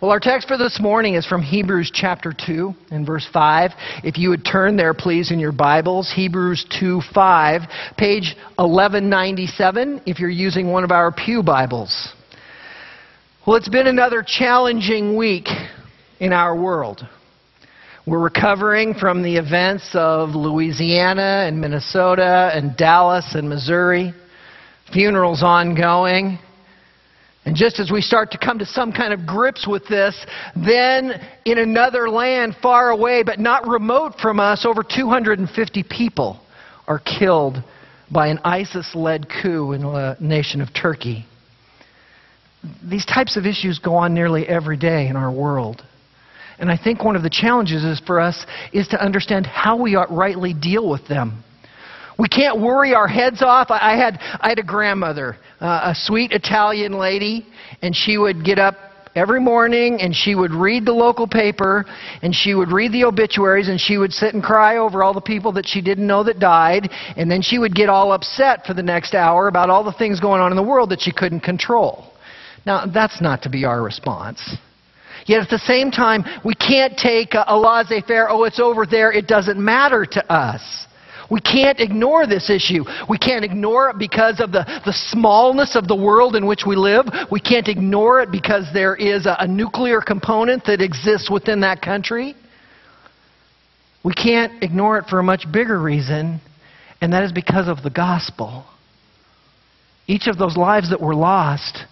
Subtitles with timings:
[0.00, 3.72] Well, our text for this morning is from Hebrews chapter 2 and verse 5.
[4.04, 7.62] If you would turn there, please, in your Bibles, Hebrews 2 5,
[7.96, 12.14] page 1197, if you're using one of our Pew Bibles.
[13.44, 15.48] Well, it's been another challenging week
[16.20, 17.04] in our world.
[18.06, 24.14] We're recovering from the events of Louisiana and Minnesota and Dallas and Missouri,
[24.92, 26.38] funerals ongoing.
[27.48, 30.14] And just as we start to come to some kind of grips with this,
[30.54, 31.12] then
[31.46, 36.42] in another land far away but not remote from us, over 250 people
[36.86, 37.64] are killed
[38.12, 41.24] by an ISIS led coup in the nation of Turkey.
[42.86, 45.82] These types of issues go on nearly every day in our world.
[46.58, 48.44] And I think one of the challenges is for us
[48.74, 51.42] is to understand how we ought rightly deal with them.
[52.18, 53.68] We can't worry our heads off.
[53.70, 57.46] I had, I had a grandmother, uh, a sweet Italian lady,
[57.80, 58.74] and she would get up
[59.14, 61.84] every morning and she would read the local paper
[62.22, 65.20] and she would read the obituaries and she would sit and cry over all the
[65.20, 68.74] people that she didn't know that died and then she would get all upset for
[68.74, 71.40] the next hour about all the things going on in the world that she couldn't
[71.40, 72.12] control.
[72.64, 74.56] Now, that's not to be our response.
[75.26, 78.86] Yet at the same time, we can't take a, a laissez faire, oh, it's over
[78.86, 80.86] there, it doesn't matter to us.
[81.30, 82.84] We can't ignore this issue.
[83.08, 86.74] We can't ignore it because of the, the smallness of the world in which we
[86.74, 87.06] live.
[87.30, 91.82] We can't ignore it because there is a, a nuclear component that exists within that
[91.82, 92.34] country.
[94.02, 96.40] We can't ignore it for a much bigger reason,
[97.02, 98.64] and that is because of the gospel.
[100.06, 101.84] Each of those lives that were lost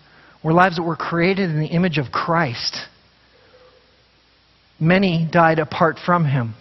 [0.42, 2.78] were lives that were created in the image of Christ.
[4.80, 6.54] Many died apart from him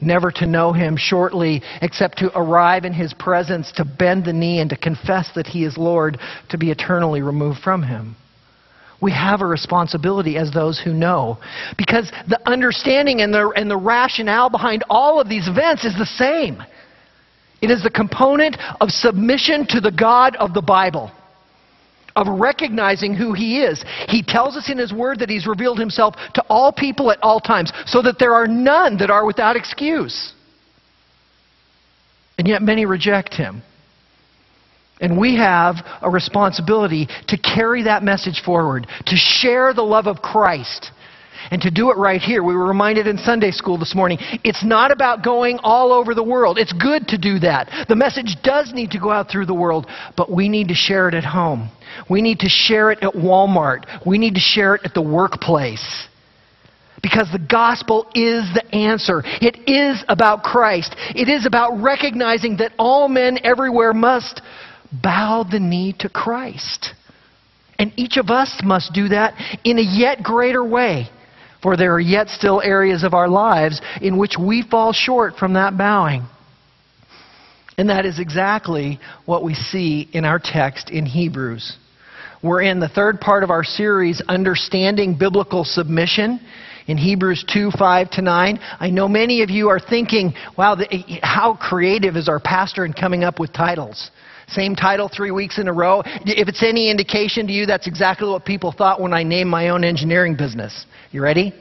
[0.00, 4.60] never to know him shortly, except to arrive in his presence, to bend the knee,
[4.60, 8.16] and to confess that he is Lord, to be eternally removed from him.
[9.00, 11.38] We have a responsibility as those who know.
[11.78, 16.06] Because the understanding and the, and the rationale behind all of these events is the
[16.06, 16.62] same.
[17.62, 21.10] It is the component of submission to the God of the Bible
[22.16, 23.84] of recognizing who He is.
[24.08, 27.40] He tells us in His Word that He's revealed Himself to all people at all
[27.40, 30.32] times, so that there are none that are without excuse.
[32.38, 33.62] And yet many reject Him.
[35.00, 40.18] And we have a responsibility to carry that message forward, to share the love of
[40.18, 40.90] Christ
[41.50, 44.64] and to do it right here, we were reminded in Sunday school this morning, it's
[44.64, 46.58] not about going all over the world.
[46.58, 47.86] It's good to do that.
[47.88, 51.08] The message does need to go out through the world, but we need to share
[51.08, 51.70] it at home.
[52.08, 53.84] We need to share it at Walmart.
[54.06, 56.06] We need to share it at the workplace.
[57.02, 59.22] Because the gospel is the answer.
[59.24, 60.94] It is about Christ.
[61.14, 64.42] It is about recognizing that all men everywhere must
[64.92, 66.94] bow the knee to Christ.
[67.78, 69.34] And each of us must do that
[69.64, 71.08] in a yet greater way.
[71.62, 75.54] For there are yet still areas of our lives in which we fall short from
[75.54, 76.26] that bowing.
[77.80, 81.78] And that is exactly what we see in our text in Hebrews.
[82.42, 86.40] We're in the third part of our series, Understanding Biblical Submission,
[86.88, 88.58] in Hebrews 2 5 to 9.
[88.80, 92.92] I know many of you are thinking, wow, the, how creative is our pastor in
[92.92, 94.10] coming up with titles?
[94.48, 96.02] Same title three weeks in a row.
[96.04, 99.70] If it's any indication to you, that's exactly what people thought when I named my
[99.70, 100.84] own engineering business.
[101.12, 101.54] You ready?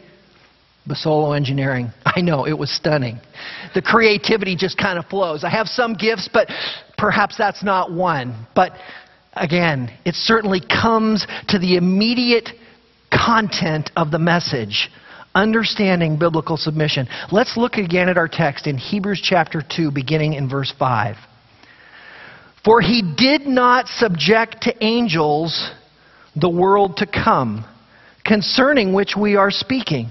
[0.89, 1.91] Basolo Engineering.
[2.05, 3.19] I know, it was stunning.
[3.73, 5.43] The creativity just kind of flows.
[5.43, 6.49] I have some gifts, but
[6.97, 8.47] perhaps that's not one.
[8.55, 8.73] But
[9.33, 12.49] again, it certainly comes to the immediate
[13.11, 14.89] content of the message
[15.35, 17.07] understanding biblical submission.
[17.31, 21.15] Let's look again at our text in Hebrews chapter 2, beginning in verse 5.
[22.65, 25.71] For he did not subject to angels
[26.35, 27.65] the world to come,
[28.25, 30.09] concerning which we are speaking.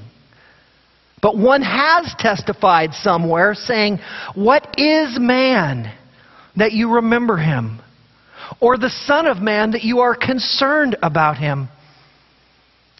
[1.20, 3.98] But one has testified somewhere, saying,
[4.34, 5.92] What is man
[6.56, 7.80] that you remember him?
[8.60, 11.68] Or the Son of Man that you are concerned about him?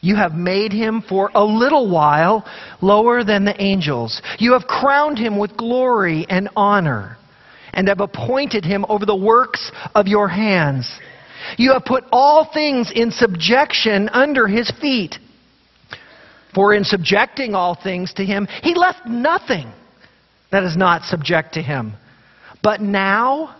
[0.01, 2.45] You have made him for a little while
[2.81, 4.23] lower than the angels.
[4.39, 7.17] You have crowned him with glory and honor
[7.73, 11.01] and have appointed him over the works of your hands.
[11.57, 15.19] You have put all things in subjection under his feet.
[16.59, 19.71] For in subjecting all things to him, he left nothing
[20.51, 21.93] that is not subject to him.
[22.65, 23.55] But now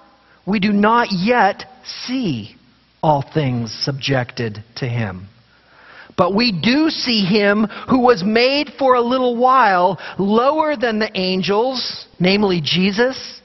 [0.45, 2.57] we do not yet see
[3.01, 5.29] all things subjected to him.
[6.17, 11.17] But we do see him who was made for a little while lower than the
[11.17, 13.41] angels, namely Jesus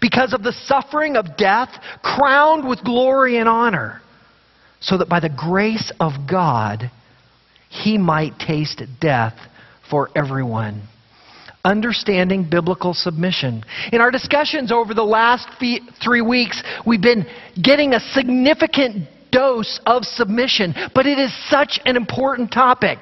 [0.00, 1.68] because of the suffering of death,
[2.02, 4.00] crowned with glory and honor,
[4.80, 6.90] so that by the grace of God
[7.74, 9.34] he might taste death
[9.90, 10.82] for everyone.
[11.64, 13.64] Understanding biblical submission.
[13.92, 17.26] In our discussions over the last three weeks, we've been
[17.60, 22.98] getting a significant dose of submission, but it is such an important topic.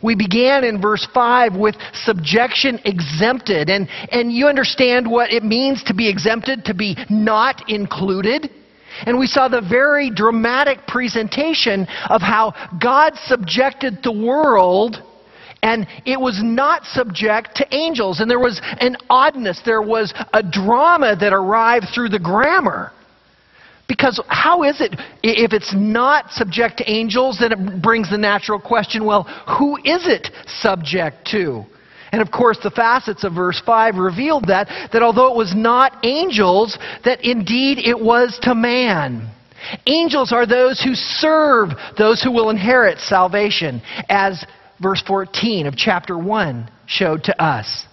[0.00, 5.82] We began in verse 5 with subjection exempted, and, and you understand what it means
[5.84, 8.50] to be exempted, to be not included.
[9.06, 15.02] And we saw the very dramatic presentation of how God subjected the world
[15.62, 18.20] and it was not subject to angels.
[18.20, 22.92] And there was an oddness, there was a drama that arrived through the grammar.
[23.88, 28.60] Because how is it, if it's not subject to angels, then it brings the natural
[28.60, 29.24] question well,
[29.58, 31.64] who is it subject to?
[32.12, 36.04] And of course, the facets of verse 5 revealed that, that although it was not
[36.04, 39.30] angels, that indeed it was to man.
[39.86, 44.44] Angels are those who serve those who will inherit salvation, as
[44.80, 47.86] verse 14 of chapter 1 showed to us.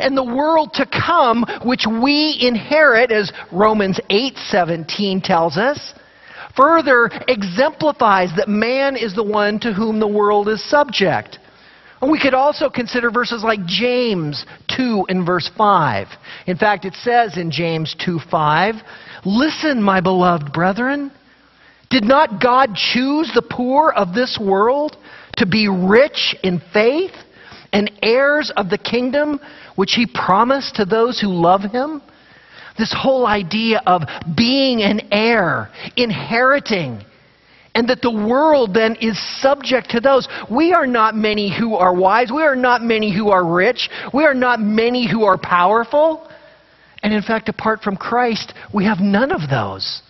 [0.00, 5.94] And the world to come, which we inherit, as Romans 8:17 tells us,
[6.56, 11.38] further exemplifies that man is the one to whom the world is subject.
[12.00, 14.46] And we could also consider verses like James
[14.76, 16.06] 2 and verse 5.
[16.46, 18.74] In fact, it says in James 2 5,
[19.24, 21.10] Listen, my beloved brethren,
[21.90, 24.96] did not God choose the poor of this world
[25.38, 27.12] to be rich in faith
[27.72, 29.40] and heirs of the kingdom
[29.74, 32.02] which he promised to those who love him?
[32.78, 34.02] This whole idea of
[34.36, 37.02] being an heir, inheriting,
[37.78, 40.26] and that the world then is subject to those.
[40.50, 42.28] We are not many who are wise.
[42.28, 43.88] We are not many who are rich.
[44.12, 46.28] We are not many who are powerful.
[47.04, 50.02] And in fact, apart from Christ, we have none of those.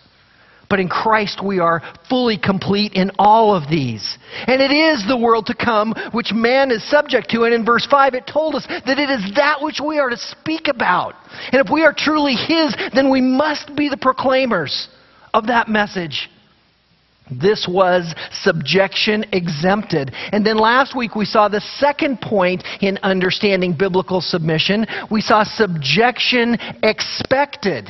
[0.67, 4.17] But in Christ we are fully complete in all of these.
[4.47, 7.43] And it is the world to come which man is subject to.
[7.43, 10.17] And in verse 5 it told us that it is that which we are to
[10.17, 11.13] speak about.
[11.51, 14.87] And if we are truly His, then we must be the proclaimers
[15.35, 16.29] of that message.
[17.31, 20.11] This was subjection exempted.
[20.31, 24.85] And then last week we saw the second point in understanding biblical submission.
[25.11, 27.89] We saw subjection expected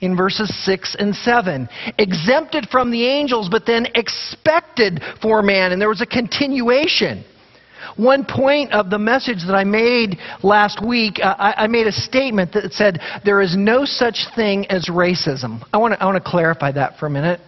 [0.00, 1.68] in verses 6 and 7.
[1.98, 5.72] Exempted from the angels, but then expected for man.
[5.72, 7.24] And there was a continuation.
[7.96, 11.92] One point of the message that I made last week, uh, I, I, made a
[11.92, 15.62] statement that said, There is no such thing as racism.
[15.72, 17.40] I want to clarify that for a minute.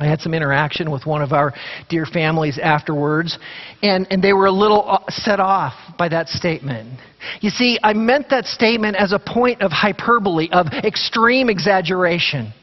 [0.00, 1.52] I had some interaction with one of our
[1.90, 3.38] dear families afterwards,
[3.82, 6.98] and, and they were a little uh, set off by that statement.
[7.42, 12.54] You see, I meant that statement as a point of hyperbole, of extreme exaggeration.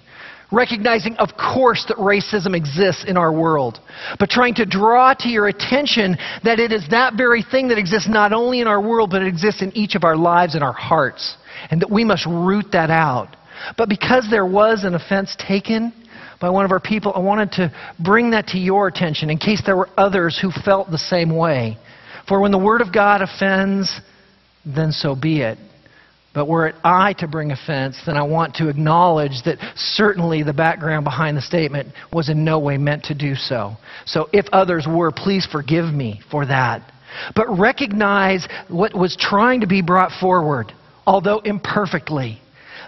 [0.51, 3.81] Recognizing, of course, that racism exists in our world,
[4.17, 8.09] but trying to draw to your attention that it is that very thing that exists
[8.09, 10.73] not only in our world, but it exists in each of our lives and our
[10.73, 11.37] hearts,
[11.69, 13.35] and that we must root that out.
[13.77, 15.93] But because there was an offense taken,
[16.39, 19.61] by one of our people, I wanted to bring that to your attention in case
[19.65, 21.77] there were others who felt the same way.
[22.27, 24.01] For when the Word of God offends,
[24.65, 25.57] then so be it.
[26.33, 30.53] But were it I to bring offense, then I want to acknowledge that certainly the
[30.53, 33.75] background behind the statement was in no way meant to do so.
[34.05, 36.91] So if others were, please forgive me for that.
[37.35, 40.71] But recognize what was trying to be brought forward,
[41.07, 42.39] although imperfectly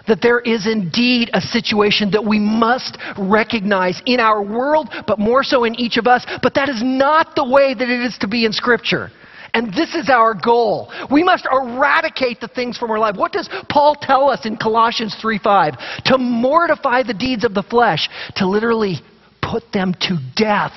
[0.06, 5.42] that there is indeed a situation that we must recognize in our world, but more
[5.42, 6.26] so in each of us.
[6.42, 9.10] But that is not the way that it is to be in Scripture.
[9.52, 10.92] And this is our goal.
[11.10, 13.16] We must eradicate the things from our life.
[13.16, 15.76] What does Paul tell us in Colossians 3:5?
[16.04, 19.00] To mortify the deeds of the flesh, to literally
[19.42, 20.72] put them to death.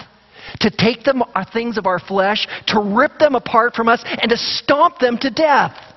[0.62, 4.30] To take them uh, things of our flesh, to rip them apart from us, and
[4.30, 5.93] to stomp them to death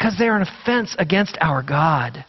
[0.00, 2.24] because they are an offense against our God.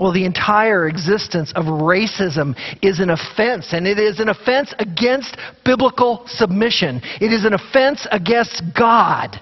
[0.00, 5.36] Well, the entire existence of racism is an offense, and it is an offense against
[5.64, 7.00] biblical submission.
[7.20, 9.40] It is an offense against God.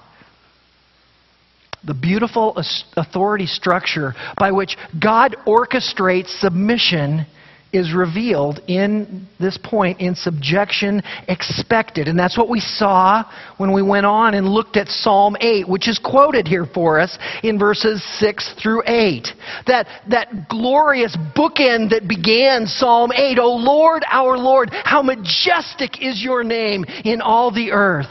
[1.82, 2.62] The beautiful
[2.94, 7.24] authority structure by which God orchestrates submission
[7.72, 12.06] is revealed in this point in subjection expected.
[12.06, 13.24] And that's what we saw
[13.56, 17.18] when we went on and looked at Psalm 8, which is quoted here for us
[17.42, 19.28] in verses 6 through 8.
[19.66, 23.38] That, that glorious bookend that began Psalm 8.
[23.38, 28.10] O Lord, our Lord, how majestic is your name in all the earth,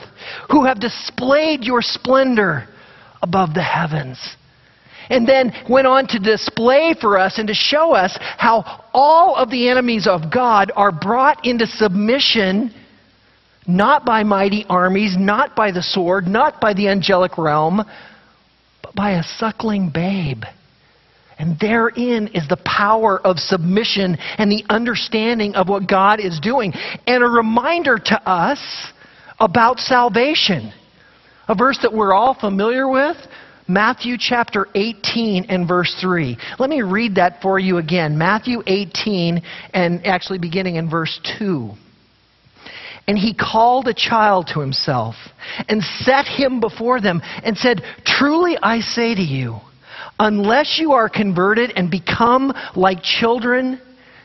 [0.49, 2.67] who have displayed your splendor
[3.21, 4.35] above the heavens
[5.11, 9.51] and then went on to display for us and to show us how all of
[9.51, 12.73] the enemies of God are brought into submission
[13.67, 17.83] not by mighty armies, not by the sword, not by the angelic realm,
[18.81, 20.43] but by a suckling babe.
[21.37, 26.73] And therein is the power of submission and the understanding of what God is doing.
[27.07, 28.59] And a reminder to us
[29.39, 30.71] about salvation.
[31.47, 33.17] A verse that we're all familiar with,
[33.71, 36.37] Matthew chapter 18 and verse 3.
[36.59, 38.17] Let me read that for you again.
[38.17, 39.41] Matthew 18
[39.73, 41.71] and actually beginning in verse 2.
[43.07, 45.15] And he called a child to himself
[45.69, 49.59] and set him before them and said, Truly I say to you,
[50.19, 53.81] unless you are converted and become like children,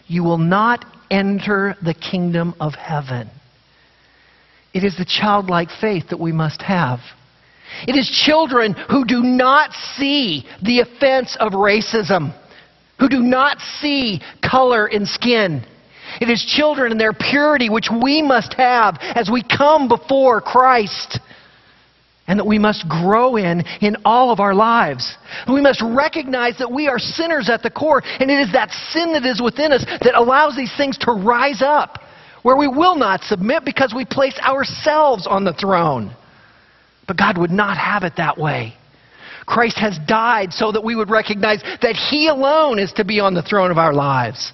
[0.09, 3.31] you will not enter the kingdom of heaven.
[4.75, 6.99] It is the childlike faith that we must have.
[7.87, 12.35] It is children who do not see the offense of racism,
[12.99, 15.65] who do not see color in skin.
[16.21, 21.21] It is children and their purity which we must have as we come before Christ
[22.29, 25.17] and that we must grow in in all of our lives.
[25.49, 29.13] We must recognize that we are sinners at the core, and it is that sin
[29.13, 32.01] that is within us that allows these things to rise up
[32.43, 36.15] where we will not submit because we place ourselves on the throne.
[37.07, 38.75] But God would not have it that way.
[39.47, 43.35] Christ has died so that we would recognize that He alone is to be on
[43.35, 44.53] the throne of our lives.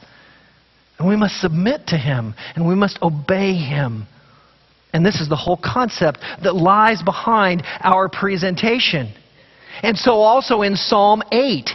[0.99, 4.07] And we must submit to Him and we must obey Him.
[4.93, 9.15] And this is the whole concept that lies behind our presentation.
[9.83, 11.71] And so, also in Psalm 8,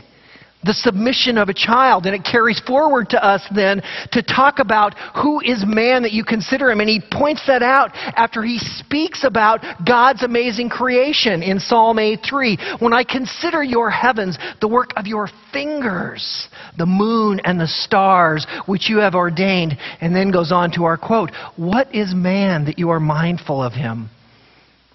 [0.67, 2.05] the submission of a child.
[2.05, 3.81] And it carries forward to us then
[4.11, 6.81] to talk about who is man that you consider him.
[6.81, 12.57] And he points that out after he speaks about God's amazing creation in Psalm 8:3.
[12.79, 18.45] When I consider your heavens, the work of your fingers, the moon and the stars
[18.65, 19.77] which you have ordained.
[20.01, 23.73] And then goes on to our quote, What is man that you are mindful of
[23.73, 24.09] him?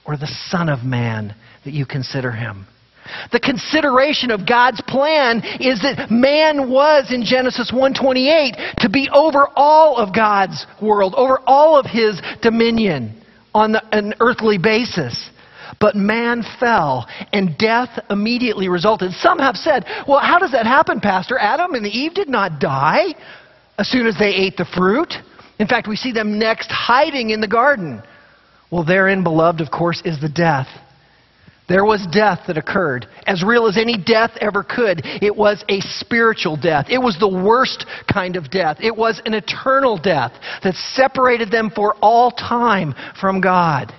[0.05, 2.67] Or the Son of Man that you consider him?
[3.30, 9.49] The consideration of God's plan is that man was in Genesis 1:28 to be over
[9.56, 13.12] all of God's world, over all of his dominion
[13.54, 15.30] on the, an earthly basis.
[15.80, 19.12] But man fell, and death immediately resulted.
[19.12, 21.38] Some have said, well, how does that happen, Pastor?
[21.38, 23.14] Adam and Eve did not die
[23.78, 25.14] as soon as they ate the fruit.
[25.59, 28.02] In fact, we see them next hiding in the garden.
[28.71, 30.68] Well, therein, beloved, of course, is the death
[31.73, 35.00] there was death that occurred, as real as any death ever could.
[35.05, 36.87] It was a spiritual death.
[36.91, 38.76] It was the worst kind of death.
[38.81, 43.91] It was an eternal death that separated them for all time from God.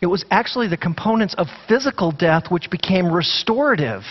[0.00, 4.02] It was actually the components of physical death which became restorative,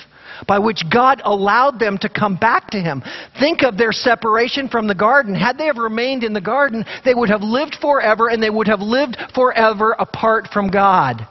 [0.48, 3.02] by which God allowed them to come back to Him.
[3.40, 5.34] Think of their separation from the garden.
[5.34, 8.68] Had they have remained in the garden, they would have lived forever and they would
[8.68, 11.26] have lived forever apart from God.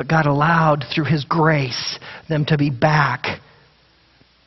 [0.00, 3.38] But God allowed, through His grace, them to be back.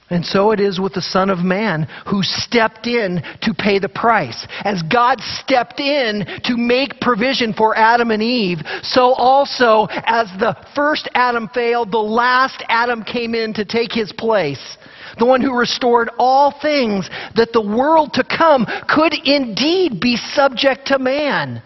[0.09, 3.87] And so it is with the Son of Man who stepped in to pay the
[3.87, 4.47] price.
[4.63, 10.57] As God stepped in to make provision for Adam and Eve, so also as the
[10.73, 14.77] first Adam failed, the last Adam came in to take his place.
[15.19, 20.87] The one who restored all things that the world to come could indeed be subject
[20.87, 21.61] to man.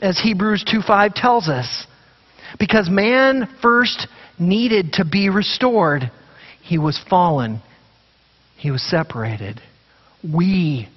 [0.00, 1.86] As Hebrews 2:5 tells us.
[2.58, 4.06] Because man first
[4.38, 6.10] needed to be restored.
[6.62, 7.62] He was fallen,
[8.56, 9.60] he was separated.
[10.22, 10.88] We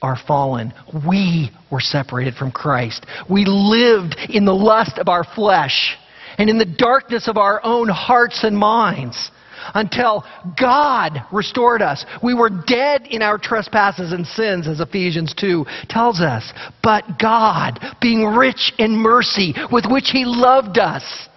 [0.00, 0.72] are fallen.
[1.06, 3.04] We were separated from Christ.
[3.28, 5.96] We lived in the lust of our flesh
[6.38, 9.30] and in the darkness of our own hearts and minds
[9.74, 10.24] until
[10.60, 12.04] God restored us.
[12.22, 16.52] We were dead in our trespasses and sins, as Ephesians 2 tells us.
[16.82, 21.28] But God, being rich in mercy, with which He loved us,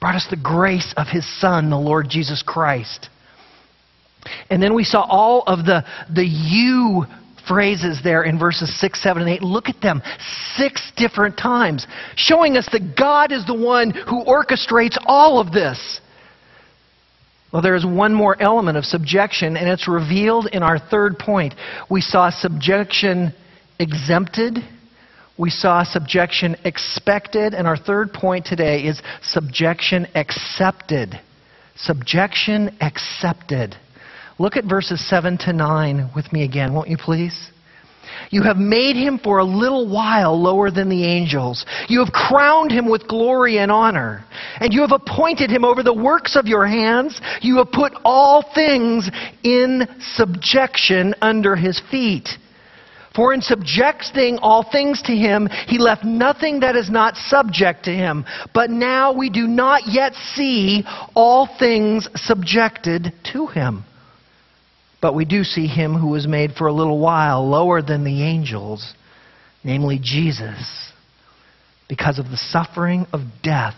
[0.00, 3.08] brought us the grace of His Son, the Lord Jesus Christ.
[4.50, 7.06] And then we saw all of the, the you
[7.46, 9.42] phrases there in verses 6, 7, and 8.
[9.42, 10.02] Look at them
[10.56, 16.00] six different times, showing us that God is the one who orchestrates all of this.
[17.52, 21.54] Well, there is one more element of subjection, and it's revealed in our third point.
[21.90, 23.34] We saw subjection
[23.78, 24.58] exempted,
[25.38, 31.20] we saw subjection expected, and our third point today is subjection accepted.
[31.76, 33.76] Subjection accepted.
[34.38, 37.51] Look at verses 7 to 9 with me again, won't you please?
[38.30, 41.66] You have made him for a little while lower than the angels.
[41.88, 44.24] You have crowned him with glory and honor.
[44.60, 47.20] And you have appointed him over the works of your hands.
[47.40, 49.10] You have put all things
[49.42, 52.28] in subjection under his feet.
[53.14, 57.90] For in subjecting all things to him, he left nothing that is not subject to
[57.90, 58.24] him.
[58.54, 63.84] But now we do not yet see all things subjected to him.
[65.02, 68.22] But we do see him who was made for a little while lower than the
[68.22, 68.94] angels,
[69.64, 70.92] namely Jesus,
[71.88, 73.74] because of the suffering of death,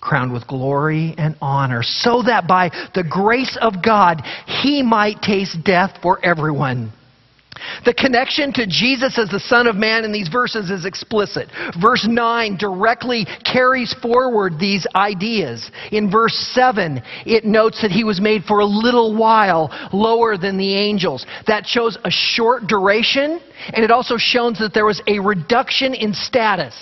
[0.00, 4.22] crowned with glory and honor, so that by the grace of God
[4.62, 6.92] he might taste death for everyone.
[7.84, 11.48] The connection to Jesus as the Son of Man in these verses is explicit.
[11.80, 15.70] Verse 9 directly carries forward these ideas.
[15.92, 20.56] In verse 7, it notes that he was made for a little while lower than
[20.56, 21.26] the angels.
[21.46, 23.40] That shows a short duration,
[23.72, 26.74] and it also shows that there was a reduction in status.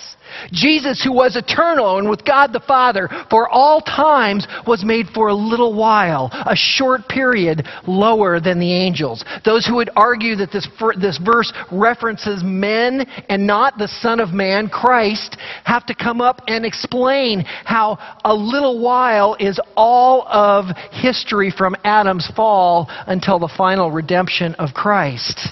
[0.51, 5.29] Jesus, who was eternal and with God the Father for all times, was made for
[5.29, 9.23] a little while, a short period, lower than the angels.
[9.45, 10.67] Those who would argue that this,
[10.99, 16.41] this verse references men and not the Son of Man, Christ, have to come up
[16.47, 23.51] and explain how a little while is all of history from Adam's fall until the
[23.57, 25.49] final redemption of Christ.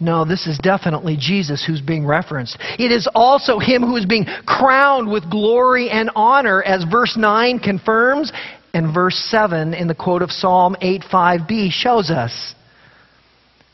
[0.00, 2.58] No, this is definitely Jesus who's being referenced.
[2.78, 7.60] It is also him who is being crowned with glory and honor, as verse 9
[7.60, 8.32] confirms,
[8.72, 12.54] and verse 7 in the quote of Psalm 8:5b shows us.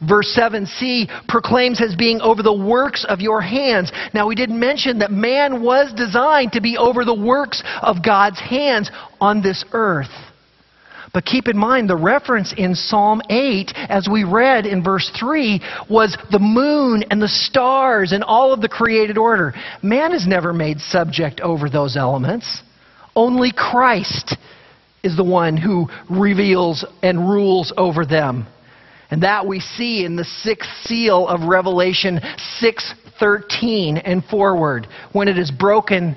[0.06, 3.92] Verse 7c proclaims as being over the works of your hands.
[4.14, 8.40] Now, we didn't mention that man was designed to be over the works of God's
[8.40, 10.08] hands on this earth.
[11.12, 15.60] But keep in mind, the reference in Psalm 8, as we read in verse 3,
[15.88, 19.52] was the moon and the stars and all of the created order.
[19.82, 22.62] Man is never made subject over those elements.
[23.16, 24.36] Only Christ
[25.02, 28.46] is the one who reveals and rules over them.
[29.10, 32.20] And that we see in the sixth seal of Revelation
[32.60, 36.16] 6:13 and forward when it is broken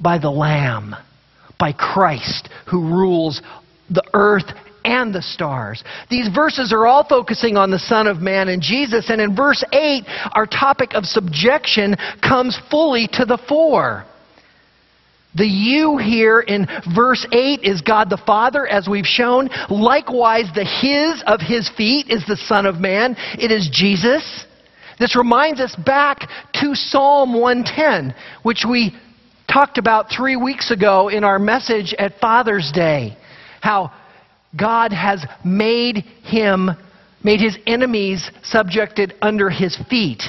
[0.00, 0.96] by the lamb
[1.62, 3.40] by Christ who rules
[3.90, 4.50] the earth
[4.84, 5.82] and the stars.
[6.10, 9.10] These verses are all focusing on the Son of Man and Jesus.
[9.10, 14.04] And in verse 8, our topic of subjection comes fully to the fore.
[15.34, 19.48] The you here in verse 8 is God the Father, as we've shown.
[19.70, 23.16] Likewise, the his of his feet is the Son of Man.
[23.38, 24.44] It is Jesus.
[24.98, 28.94] This reminds us back to Psalm 110, which we
[29.50, 33.16] talked about three weeks ago in our message at Father's Day
[33.62, 33.92] how
[34.58, 36.70] God has made him,
[37.24, 40.24] made his enemies subjected under his feet.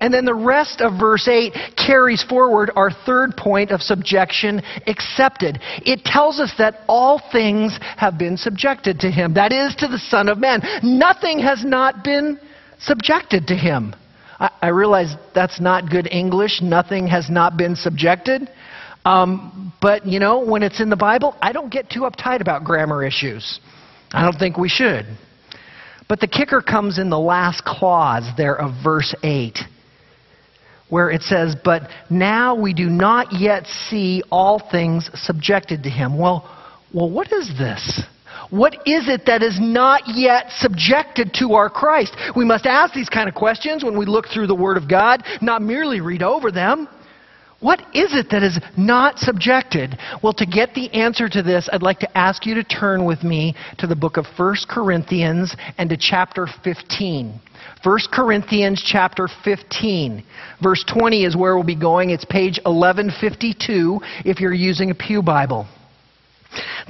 [0.00, 5.60] And then the rest of verse 8 carries forward our third point of subjection accepted.
[5.86, 9.34] It tells us that all things have been subjected to him.
[9.34, 10.60] That is, to the Son of Man.
[10.82, 12.38] Nothing has not been
[12.78, 13.94] subjected to him.
[14.38, 16.60] I, I realize that's not good English.
[16.60, 18.50] Nothing has not been subjected.
[19.04, 22.64] Um, but, you know, when it's in the Bible, I don't get too uptight about
[22.64, 23.60] grammar issues.
[24.12, 25.06] I don't think we should.
[26.08, 29.58] But the kicker comes in the last clause there of verse 8,
[30.88, 36.18] where it says, But now we do not yet see all things subjected to him.
[36.18, 36.48] Well,
[36.92, 38.02] well, what is this?
[38.50, 42.14] What is it that is not yet subjected to our Christ?
[42.36, 45.24] We must ask these kind of questions when we look through the Word of God,
[45.40, 46.88] not merely read over them.
[47.64, 49.96] What is it that is not subjected?
[50.22, 53.24] Well, to get the answer to this, I'd like to ask you to turn with
[53.24, 57.40] me to the book of 1 Corinthians and to chapter 15.
[57.82, 60.22] 1 Corinthians chapter 15.
[60.62, 62.10] Verse 20 is where we'll be going.
[62.10, 65.66] It's page 1152 if you're using a Pew Bible.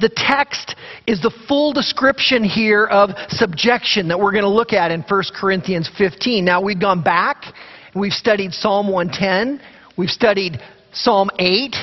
[0.01, 0.75] The text
[1.07, 5.23] is the full description here of subjection that we're going to look at in 1
[5.37, 6.45] Corinthians 15.
[6.45, 7.45] Now, we've gone back,
[7.95, 9.61] we've studied Psalm 110,
[9.97, 10.59] We've studied
[10.93, 11.75] Psalm 8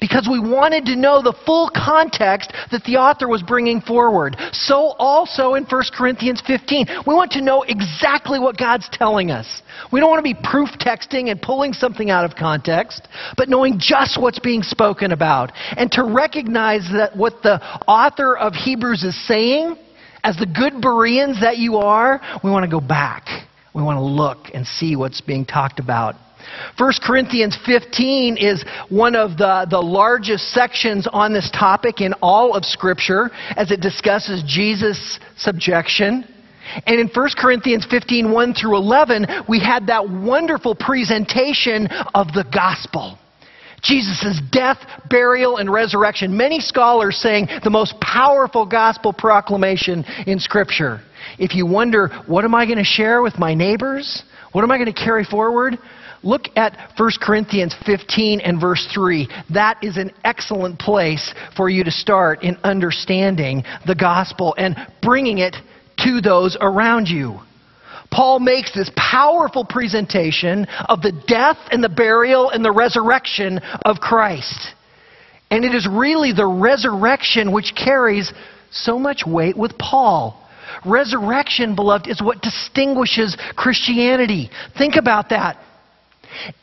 [0.00, 4.36] because we wanted to know the full context that the author was bringing forward.
[4.52, 9.62] So also in 1 Corinthians 15, we want to know exactly what God's telling us.
[9.92, 13.78] We don't want to be proof texting and pulling something out of context, but knowing
[13.78, 15.52] just what's being spoken about.
[15.76, 19.76] And to recognize that what the author of Hebrews is saying,
[20.22, 23.26] as the good Bereans that you are, we want to go back.
[23.74, 26.16] We want to look and see what's being talked about.
[26.78, 32.54] 1 Corinthians 15 is one of the, the largest sections on this topic in all
[32.54, 36.24] of Scripture as it discusses Jesus' subjection.
[36.86, 42.44] And in 1 Corinthians 15, 1 through 11, we had that wonderful presentation of the
[42.52, 43.18] gospel.
[43.82, 44.78] Jesus' death,
[45.08, 46.36] burial, and resurrection.
[46.36, 51.00] Many scholars saying the most powerful gospel proclamation in Scripture.
[51.38, 54.24] If you wonder, what am I going to share with my neighbors?
[54.52, 55.78] What am I going to carry forward?
[56.26, 59.28] Look at 1 Corinthians 15 and verse 3.
[59.54, 65.38] That is an excellent place for you to start in understanding the gospel and bringing
[65.38, 65.54] it
[65.98, 67.38] to those around you.
[68.10, 74.00] Paul makes this powerful presentation of the death and the burial and the resurrection of
[74.00, 74.74] Christ.
[75.52, 78.32] And it is really the resurrection which carries
[78.72, 80.44] so much weight with Paul.
[80.84, 84.50] Resurrection, beloved, is what distinguishes Christianity.
[84.76, 85.58] Think about that.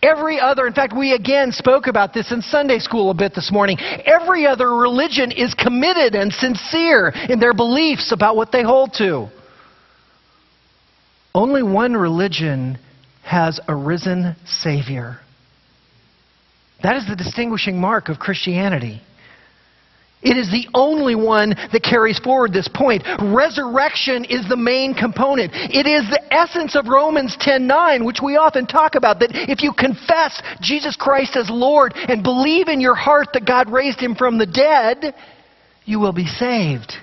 [0.02, 3.52] Every other, in fact, we again spoke about this in Sunday school a bit this
[3.52, 3.78] morning.
[3.80, 9.30] Every other religion is committed and sincere in their beliefs about what they hold to.
[11.36, 12.78] Only one religion
[13.24, 15.20] has a risen Savior.
[16.84, 19.02] That is the distinguishing mark of Christianity.
[20.24, 23.04] It is the only one that carries forward this point.
[23.22, 25.52] Resurrection is the main component.
[25.54, 29.74] It is the essence of Romans 10:9, which we often talk about that if you
[29.74, 34.38] confess Jesus Christ as Lord and believe in your heart that God raised him from
[34.38, 35.14] the dead,
[35.86, 36.96] you will be saved.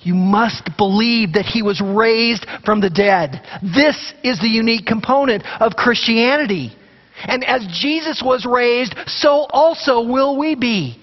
[0.00, 3.40] You must believe that he was raised from the dead.
[3.62, 6.76] This is the unique component of Christianity.
[7.24, 10.98] And as Jesus was raised, so also will we be.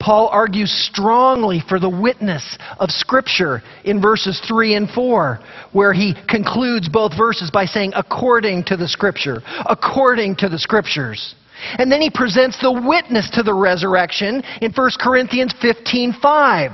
[0.00, 5.38] Paul argues strongly for the witness of Scripture in verses 3 and 4,
[5.72, 11.34] where he concludes both verses by saying, according to the Scripture, according to the Scriptures.
[11.78, 16.72] And then he presents the witness to the resurrection in 1 Corinthians 15 5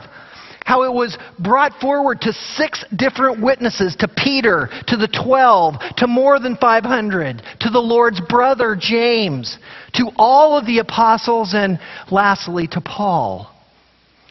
[0.66, 6.08] how it was brought forward to six different witnesses to Peter, to the twelve, to
[6.08, 9.58] more than 500, to the Lord's brother James,
[9.96, 11.78] to all of the apostles, and
[12.10, 13.52] lastly to Paul.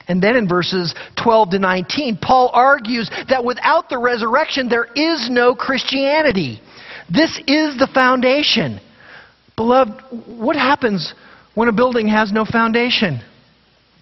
[0.07, 5.29] And then in verses 12 to 19, Paul argues that without the resurrection, there is
[5.29, 6.61] no Christianity.
[7.11, 8.79] This is the foundation.
[9.55, 9.93] Beloved,
[10.27, 11.13] what happens
[11.55, 13.21] when a building has no foundation?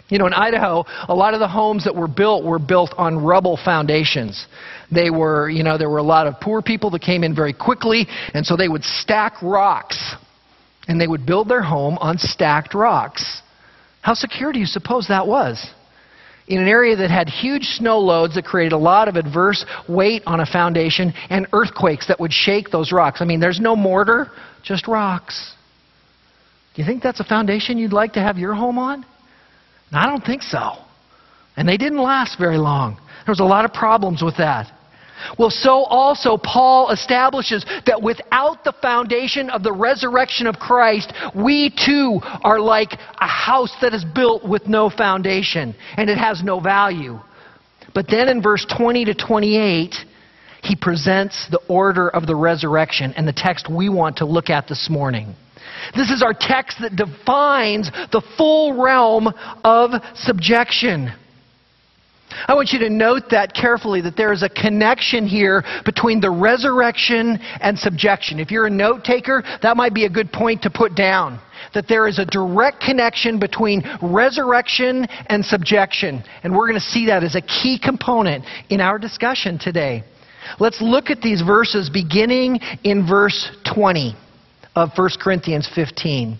[0.09, 3.23] You know, in Idaho, a lot of the homes that were built were built on
[3.23, 4.47] rubble foundations.
[4.91, 7.53] They were, you know, there were a lot of poor people that came in very
[7.53, 10.15] quickly, and so they would stack rocks.
[10.87, 13.41] And they would build their home on stacked rocks.
[14.01, 15.65] How secure do you suppose that was?
[16.47, 20.23] In an area that had huge snow loads that created a lot of adverse weight
[20.25, 23.21] on a foundation and earthquakes that would shake those rocks.
[23.21, 24.29] I mean, there's no mortar,
[24.61, 25.53] just rocks.
[26.75, 29.05] Do you think that's a foundation you'd like to have your home on?
[29.93, 30.71] I don't think so.
[31.55, 32.95] And they didn't last very long.
[32.95, 34.72] There was a lot of problems with that.
[35.37, 41.69] Well, so also Paul establishes that without the foundation of the resurrection of Christ, we
[41.69, 46.59] too are like a house that is built with no foundation and it has no
[46.59, 47.19] value.
[47.93, 49.95] But then in verse 20 to 28,
[50.63, 54.67] he presents the order of the resurrection and the text we want to look at
[54.67, 55.35] this morning.
[55.95, 59.27] This is our text that defines the full realm
[59.63, 61.11] of subjection.
[62.47, 66.31] I want you to note that carefully that there is a connection here between the
[66.31, 68.39] resurrection and subjection.
[68.39, 71.39] If you're a note taker, that might be a good point to put down.
[71.73, 76.23] That there is a direct connection between resurrection and subjection.
[76.43, 80.03] And we're going to see that as a key component in our discussion today.
[80.59, 84.15] Let's look at these verses beginning in verse 20
[84.75, 86.39] of 1 Corinthians 15.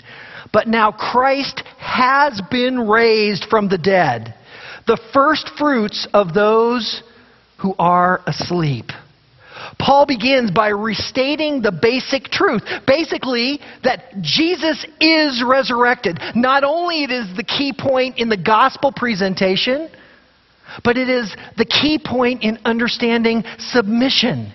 [0.51, 4.35] But now Christ has been raised from the dead,
[4.87, 7.03] the first fruits of those
[7.57, 8.91] who are asleep.
[9.79, 12.63] Paul begins by restating the basic truth.
[12.85, 16.19] Basically, that Jesus is resurrected.
[16.35, 19.89] Not only it is the key point in the gospel presentation,
[20.83, 24.53] but it is the key point in understanding submission.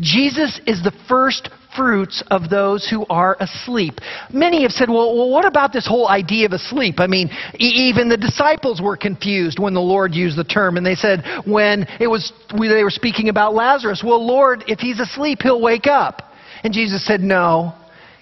[0.00, 3.94] Jesus is the first fruits of those who are asleep.
[4.32, 6.96] Many have said, well, well what about this whole idea of asleep?
[6.98, 10.76] I mean, even the disciples were confused when the Lord used the term.
[10.76, 15.00] And they said, when it was, they were speaking about Lazarus, well, Lord, if he's
[15.00, 16.22] asleep, he'll wake up.
[16.62, 17.74] And Jesus said, no,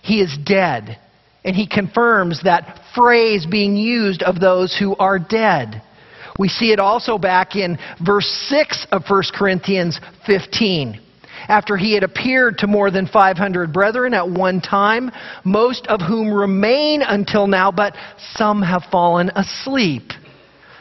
[0.03, 0.99] he is dead.
[1.45, 5.83] And he confirms that phrase being used of those who are dead.
[6.39, 11.01] We see it also back in verse 6 of 1 Corinthians 15
[11.51, 15.11] after he had appeared to more than 500 brethren at one time,
[15.45, 17.97] most of whom remain until now, but
[18.37, 20.13] some have fallen asleep.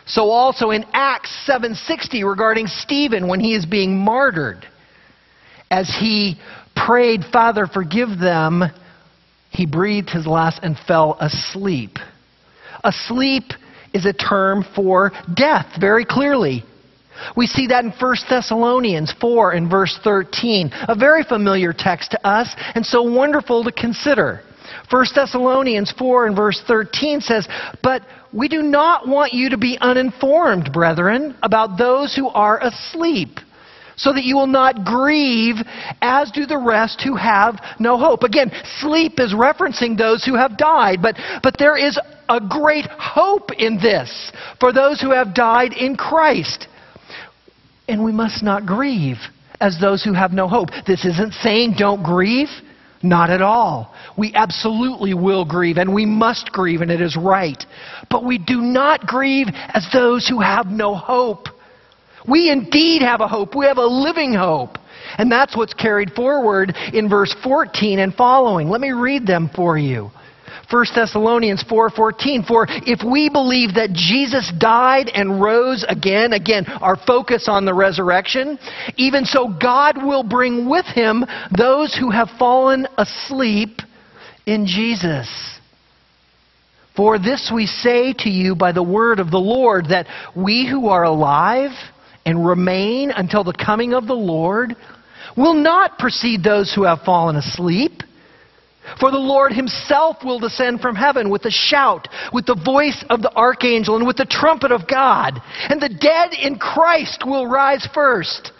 [0.05, 4.67] So also in Acts 7:60 regarding Stephen when he is being martyred,
[5.71, 6.39] as he
[6.75, 8.69] prayed, "Father, forgive them,"
[9.49, 11.97] he breathed his last and fell asleep.
[12.83, 13.53] Asleep
[13.91, 16.63] is a term for death, very clearly.
[17.35, 22.27] We see that in 1 Thessalonians 4 and verse 13, a very familiar text to
[22.27, 24.41] us and so wonderful to consider.
[24.89, 27.47] 1 Thessalonians 4 and verse 13 says,
[27.83, 28.01] But
[28.33, 33.39] we do not want you to be uninformed, brethren, about those who are asleep,
[33.95, 35.57] so that you will not grieve
[36.01, 38.23] as do the rest who have no hope.
[38.23, 43.51] Again, sleep is referencing those who have died, but, but there is a great hope
[43.57, 46.67] in this for those who have died in Christ.
[47.89, 49.17] And we must not grieve
[49.59, 50.69] as those who have no hope.
[50.87, 52.49] This isn't saying don't grieve.
[53.01, 53.95] Not at all.
[54.17, 57.61] We absolutely will grieve, and we must grieve, and it is right.
[58.09, 61.47] But we do not grieve as those who have no hope.
[62.27, 63.55] We indeed have a hope.
[63.55, 64.77] We have a living hope.
[65.17, 68.69] And that's what's carried forward in verse 14 and following.
[68.69, 70.11] Let me read them for you.
[70.69, 76.95] 1 Thessalonians 4:14 For if we believe that Jesus died and rose again again our
[76.95, 78.59] focus on the resurrection
[78.95, 81.25] even so God will bring with him
[81.57, 83.79] those who have fallen asleep
[84.45, 85.27] in Jesus.
[86.95, 90.05] For this we say to you by the word of the Lord that
[90.35, 91.71] we who are alive
[92.25, 94.75] and remain until the coming of the Lord
[95.35, 98.03] will not precede those who have fallen asleep
[98.99, 103.21] for the Lord himself will descend from heaven with a shout, with the voice of
[103.21, 105.41] the archangel, and with the trumpet of God.
[105.69, 108.51] And the dead in Christ will rise first.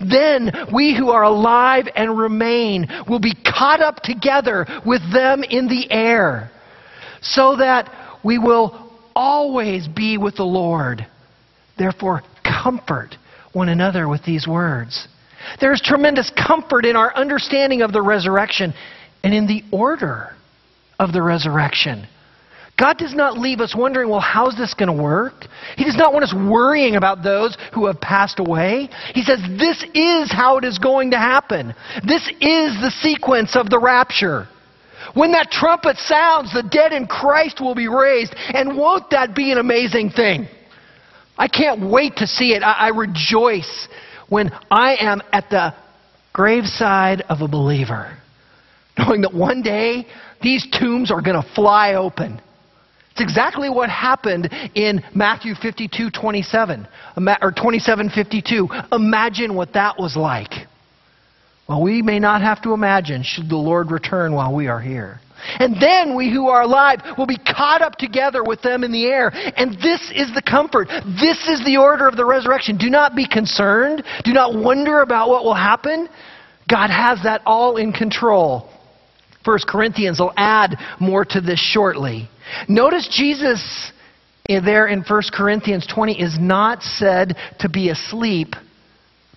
[0.00, 5.68] Then we who are alive and remain will be caught up together with them in
[5.68, 6.50] the air,
[7.20, 7.90] so that
[8.24, 11.06] we will always be with the Lord.
[11.78, 13.16] Therefore, comfort
[13.52, 15.08] one another with these words.
[15.60, 18.74] There is tremendous comfort in our understanding of the resurrection
[19.22, 20.34] and in the order
[20.98, 22.06] of the resurrection.
[22.78, 25.34] God does not leave us wondering, well, how's this going to work?
[25.76, 28.88] He does not want us worrying about those who have passed away.
[29.14, 31.74] He says, this is how it is going to happen.
[32.06, 34.48] This is the sequence of the rapture.
[35.12, 38.34] When that trumpet sounds, the dead in Christ will be raised.
[38.36, 40.48] And won't that be an amazing thing?
[41.36, 42.62] I can't wait to see it.
[42.62, 43.88] I, I rejoice
[44.30, 45.74] when I am at the
[46.32, 48.19] graveside of a believer
[49.00, 50.06] knowing that one day
[50.42, 52.40] these tombs are going to fly open.
[53.12, 56.86] It's exactly what happened in Matthew 52 27,
[57.42, 58.68] or 27 52.
[58.92, 60.52] Imagine what that was like.
[61.68, 65.20] Well, we may not have to imagine should the Lord return while we are here.
[65.58, 69.06] And then we who are alive will be caught up together with them in the
[69.06, 69.30] air.
[69.56, 70.88] And this is the comfort.
[70.88, 72.76] This is the order of the resurrection.
[72.76, 74.02] Do not be concerned.
[74.24, 76.08] Do not wonder about what will happen.
[76.68, 78.69] God has that all in control.
[79.44, 82.28] 1 Corinthians will add more to this shortly.
[82.68, 83.92] Notice Jesus
[84.46, 88.54] there in 1 Corinthians 20 is not said to be asleep,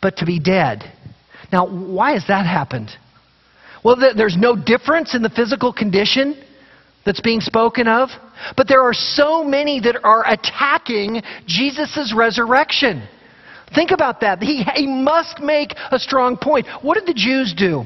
[0.02, 0.92] but to be dead.
[1.52, 2.90] Now, why has that happened?
[3.84, 6.42] Well, there's no difference in the physical condition
[7.06, 8.10] that's being spoken of,
[8.56, 13.08] but there are so many that are attacking Jesus' resurrection.
[13.76, 14.42] Think about that.
[14.42, 16.66] He, he must make a strong point.
[16.82, 17.84] What did the Jews do?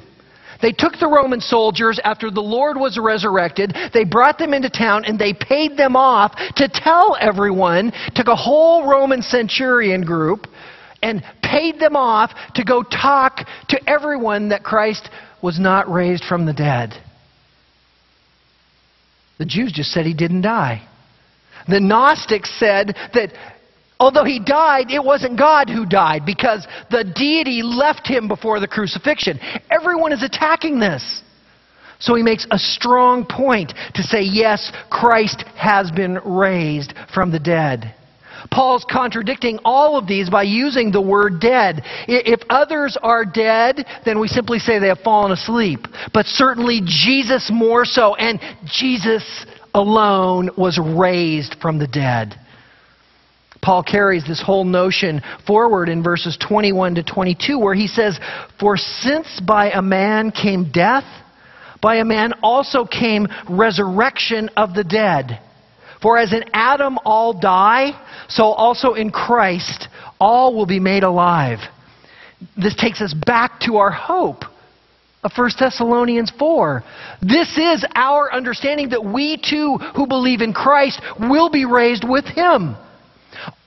[0.62, 3.76] They took the Roman soldiers after the Lord was resurrected.
[3.94, 8.36] They brought them into town and they paid them off to tell everyone, took a
[8.36, 10.48] whole Roman centurion group
[11.02, 15.10] and paid them off to go talk to everyone that Christ
[15.42, 16.94] was not raised from the dead.
[19.38, 20.88] The Jews just said he didn't die.
[21.68, 23.34] The Gnostics said that
[24.00, 28.68] Although he died, it wasn't God who died because the deity left him before the
[28.68, 29.40] crucifixion.
[29.72, 31.24] Everyone is attacking this.
[32.00, 37.40] So he makes a strong point to say, yes, Christ has been raised from the
[37.40, 37.96] dead.
[38.52, 41.82] Paul's contradicting all of these by using the word dead.
[42.08, 45.88] If others are dead, then we simply say they have fallen asleep.
[46.14, 52.40] But certainly Jesus more so, and Jesus alone was raised from the dead.
[53.68, 58.18] Paul carries this whole notion forward in verses 21 to 22, where he says,
[58.62, 61.04] For since by a man came death,
[61.82, 65.42] by a man also came resurrection of the dead.
[66.02, 67.92] For as in Adam all die,
[68.30, 71.60] so also in Christ all will be made alive.
[72.56, 74.46] This takes us back to our hope
[75.24, 76.84] of 1 Thessalonians 4.
[77.22, 82.24] This is our understanding that we too who believe in Christ will be raised with
[82.24, 82.78] him.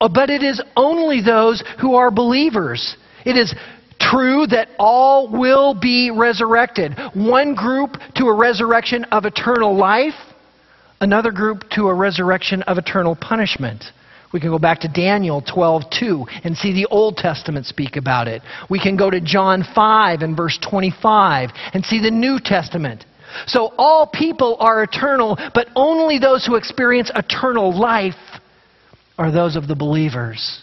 [0.00, 2.96] Uh, but it is only those who are believers.
[3.24, 3.54] It is
[4.00, 6.98] true that all will be resurrected.
[7.14, 10.14] One group to a resurrection of eternal life,
[11.00, 13.84] another group to a resurrection of eternal punishment.
[14.32, 18.42] We can go back to Daniel 12:2 and see the Old Testament speak about it.
[18.68, 23.04] We can go to John 5 and verse 25 and see the New Testament.
[23.46, 28.16] So all people are eternal, but only those who experience eternal life
[29.20, 30.62] are those of the believers.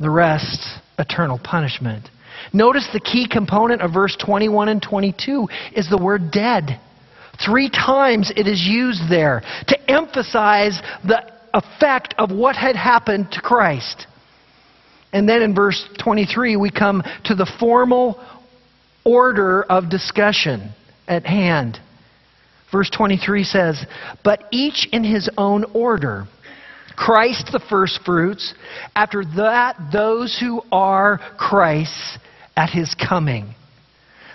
[0.00, 0.66] The rest,
[0.98, 2.08] eternal punishment.
[2.52, 5.46] Notice the key component of verse 21 and 22
[5.76, 6.80] is the word dead.
[7.42, 11.22] Three times it is used there to emphasize the
[11.54, 14.08] effect of what had happened to Christ.
[15.12, 18.20] And then in verse 23, we come to the formal
[19.04, 20.72] order of discussion
[21.06, 21.78] at hand.
[22.72, 23.86] Verse 23 says,
[24.24, 26.26] But each in his own order.
[26.96, 28.54] Christ the firstfruits,
[28.94, 32.18] after that, those who are Christ's
[32.56, 33.54] at his coming.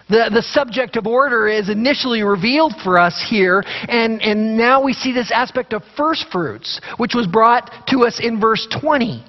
[0.10, 4.94] The, the subject of order is initially revealed for us here, and, and now we
[4.94, 9.24] see this aspect of firstfruits, which was brought to us in verse 20.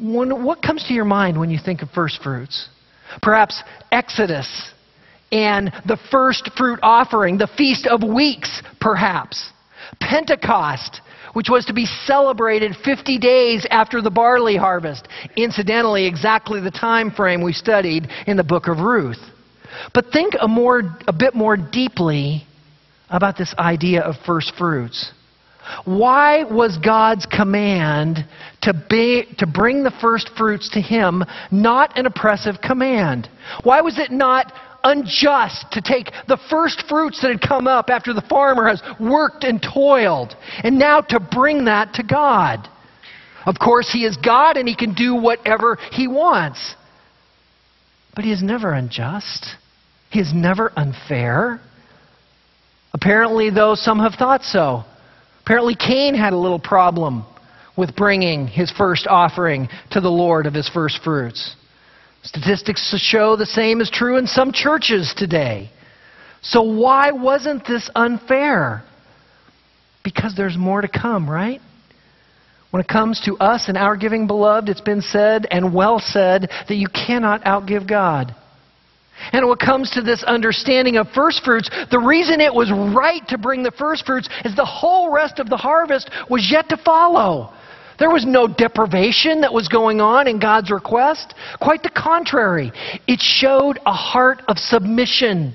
[0.00, 2.68] When, what comes to your mind when you think of firstfruits?
[3.22, 4.72] Perhaps Exodus
[5.32, 9.50] and the first fruit offering, the Feast of Weeks, perhaps.
[10.00, 11.00] Pentecost,
[11.34, 15.06] which was to be celebrated 50 days after the barley harvest.
[15.36, 19.20] Incidentally, exactly the time frame we studied in the book of Ruth.
[19.92, 22.46] But think a, more, a bit more deeply
[23.10, 25.12] about this idea of first fruits.
[25.84, 28.26] Why was God's command
[28.62, 33.28] to, be, to bring the first fruits to Him not an oppressive command?
[33.62, 34.52] Why was it not
[34.84, 39.42] unjust to take the first fruits that had come up after the farmer has worked
[39.44, 42.68] and toiled and now to bring that to God?
[43.46, 46.74] Of course, He is God and He can do whatever He wants.
[48.14, 49.56] But He is never unjust.
[50.10, 51.60] He is never unfair.
[52.92, 54.84] Apparently, though, some have thought so.
[55.42, 57.26] Apparently, Cain had a little problem
[57.76, 61.56] with bringing his first offering to the Lord of his first fruits.
[62.24, 65.70] Statistics show the same is true in some churches today.
[66.40, 68.82] So, why wasn't this unfair?
[70.02, 71.60] Because there's more to come, right?
[72.70, 76.50] When it comes to us and our giving, beloved, it's been said and well said
[76.68, 78.34] that you cannot outgive God.
[79.32, 83.26] And when it comes to this understanding of first fruits, the reason it was right
[83.28, 86.76] to bring the first fruits is the whole rest of the harvest was yet to
[86.78, 87.54] follow.
[87.98, 91.34] There was no deprivation that was going on in God's request.
[91.60, 92.72] Quite the contrary.
[93.06, 95.54] It showed a heart of submission.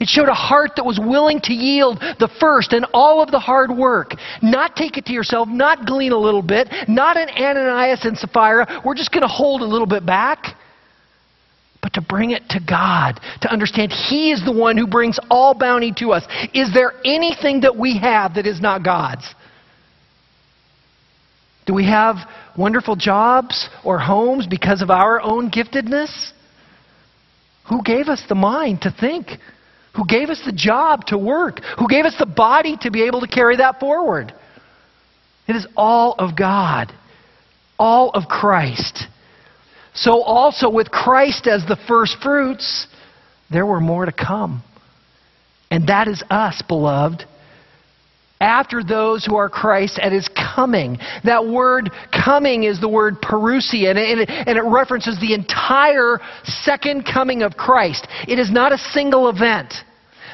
[0.00, 3.38] It showed a heart that was willing to yield the first and all of the
[3.38, 4.12] hard work.
[4.42, 8.82] Not take it to yourself, not glean a little bit, not an Ananias and Sapphira.
[8.84, 10.56] We're just going to hold a little bit back
[11.84, 15.52] but to bring it to God, to understand He is the one who brings all
[15.52, 16.24] bounty to us.
[16.54, 19.34] Is there anything that we have that is not God's?
[21.66, 22.16] Do we have
[22.56, 26.32] wonderful jobs or homes because of our own giftedness?
[27.68, 29.28] Who gave us the mind to think?
[29.96, 31.60] Who gave us the job to work?
[31.78, 34.34] Who gave us the body to be able to carry that forward?
[35.46, 36.92] It is all of God,
[37.78, 39.04] all of Christ.
[39.94, 42.88] So also with Christ as the first fruits,
[43.50, 44.62] there were more to come.
[45.70, 47.24] And that is us, beloved.
[48.40, 50.98] After those who are Christ at his coming.
[51.24, 57.04] That word coming is the word parousia, and it, and it references the entire second
[57.04, 58.06] coming of Christ.
[58.28, 59.74] It is not a single event.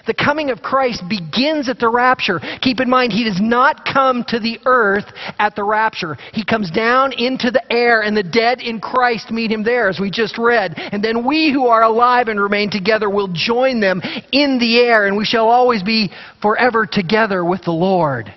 [0.07, 2.41] The coming of Christ begins at the rapture.
[2.63, 5.05] Keep in mind, he does not come to the earth
[5.39, 6.17] at the rapture.
[6.33, 10.01] He comes down into the air, and the dead in Christ meet him there, as
[10.01, 10.75] we just read.
[10.77, 14.01] And then we who are alive and remain together will join them
[14.33, 18.33] in the air, and we shall always be forever together with the Lord.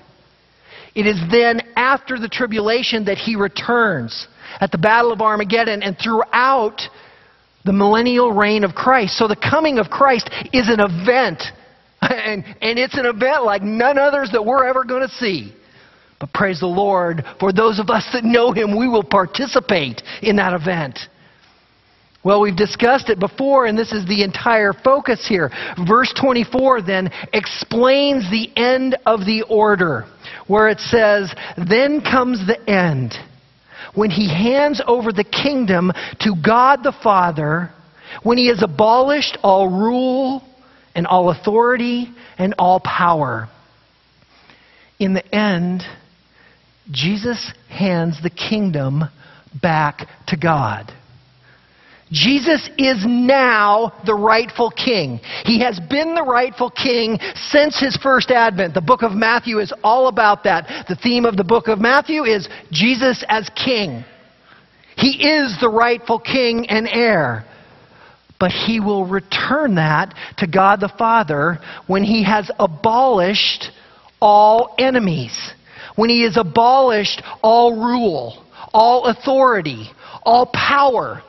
[0.95, 4.27] It is then after the tribulation that he returns
[4.59, 6.81] at the Battle of Armageddon and throughout
[7.65, 9.17] the millennial reign of Christ.
[9.17, 11.43] So the coming of Christ is an event.
[12.03, 15.53] And, and it's an event like none others that we're ever going to see.
[16.19, 20.35] But praise the Lord, for those of us that know Him, we will participate in
[20.35, 20.99] that event.
[22.23, 25.49] Well, we've discussed it before, and this is the entire focus here.
[25.87, 30.05] Verse 24 then explains the end of the order,
[30.47, 33.13] where it says, Then comes the end
[33.95, 35.91] when he hands over the kingdom
[36.21, 37.69] to God the Father,
[38.23, 40.43] when he has abolished all rule
[40.95, 43.47] and all authority and all power.
[44.99, 45.83] In the end,
[46.91, 49.03] Jesus hands the kingdom
[49.61, 50.91] back to God.
[52.13, 55.19] Jesus is now the rightful king.
[55.45, 58.75] He has been the rightful king since his first advent.
[58.75, 60.85] The book of Matthew is all about that.
[60.87, 64.05] The theme of the book of Matthew is Jesus as king.
[64.95, 67.45] He is the rightful king and heir.
[68.39, 71.57] But he will return that to God the Father
[71.87, 73.71] when he has abolished
[74.21, 75.35] all enemies,
[75.95, 79.89] when he has abolished all rule, all authority,
[80.23, 81.23] all power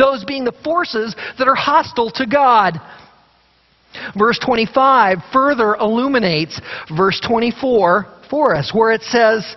[0.00, 2.80] those being the forces that are hostile to God.
[4.16, 6.60] Verse 25 further illuminates
[6.96, 9.56] verse 24 for us, where it says,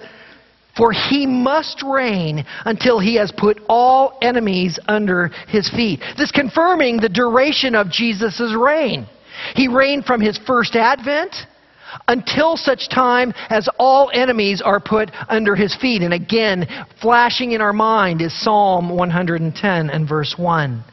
[0.75, 6.01] For he must reign until he has put all enemies under his feet.
[6.17, 9.07] This confirming the duration of Jesus' reign.
[9.55, 11.35] He reigned from his first advent
[12.07, 16.01] until such time as all enemies are put under his feet.
[16.01, 16.67] And again,
[17.01, 20.83] flashing in our mind is Psalm 110 and verse 1.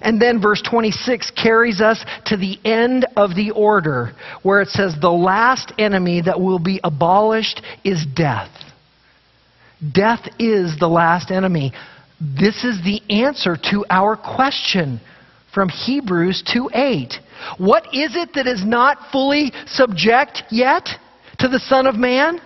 [0.00, 4.12] And then verse 26 carries us to the end of the order,
[4.42, 8.50] where it says, The last enemy that will be abolished is death.
[9.92, 11.72] Death is the last enemy.
[12.20, 15.00] This is the answer to our question
[15.54, 17.14] from Hebrews 2 8.
[17.58, 20.88] What is it that is not fully subject yet
[21.38, 22.40] to the Son of Man?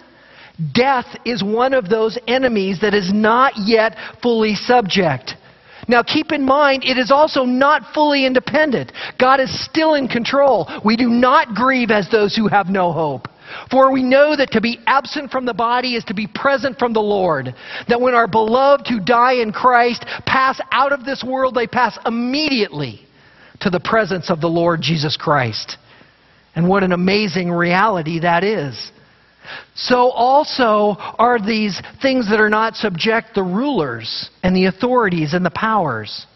[0.74, 5.34] Death is one of those enemies that is not yet fully subject.
[5.88, 8.92] Now keep in mind, it is also not fully independent.
[9.18, 10.68] God is still in control.
[10.84, 13.28] We do not grieve as those who have no hope.
[13.70, 16.92] For we know that to be absent from the body is to be present from
[16.92, 17.54] the Lord.
[17.88, 21.98] That when our beloved who die in Christ pass out of this world, they pass
[22.06, 23.06] immediately
[23.62, 25.76] to the presence of the Lord Jesus Christ.
[26.54, 28.92] And what an amazing reality that is.
[29.74, 35.44] So also are these things that are not subject the rulers and the authorities and
[35.44, 36.26] the powers.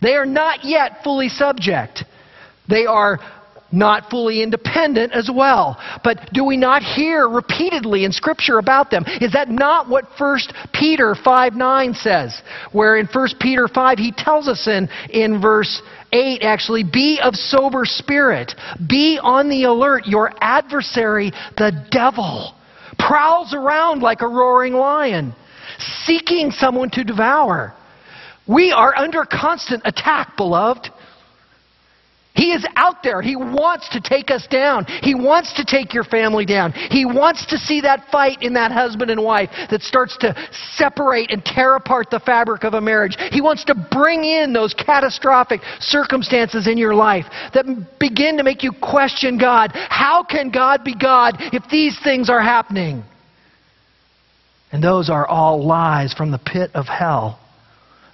[0.00, 2.04] They are not yet fully subject.
[2.68, 3.18] They are
[3.72, 5.80] not fully independent as well.
[6.04, 9.04] But do we not hear repeatedly in Scripture about them?
[9.20, 10.38] Is that not what 1
[10.72, 12.42] Peter 5 9 says?
[12.72, 17.34] Where in 1 Peter 5, he tells us in, in verse 8 actually, be of
[17.34, 18.54] sober spirit,
[18.88, 20.06] be on the alert.
[20.06, 22.54] Your adversary, the devil,
[22.98, 25.34] prowls around like a roaring lion,
[26.04, 27.74] seeking someone to devour.
[28.46, 30.90] We are under constant attack, beloved.
[32.34, 33.20] He is out there.
[33.20, 34.86] He wants to take us down.
[34.86, 36.72] He wants to take your family down.
[36.72, 40.34] He wants to see that fight in that husband and wife that starts to
[40.74, 43.16] separate and tear apart the fabric of a marriage.
[43.30, 47.66] He wants to bring in those catastrophic circumstances in your life that
[48.00, 49.72] begin to make you question God.
[49.74, 53.02] How can God be God if these things are happening?
[54.72, 57.38] And those are all lies from the pit of hell.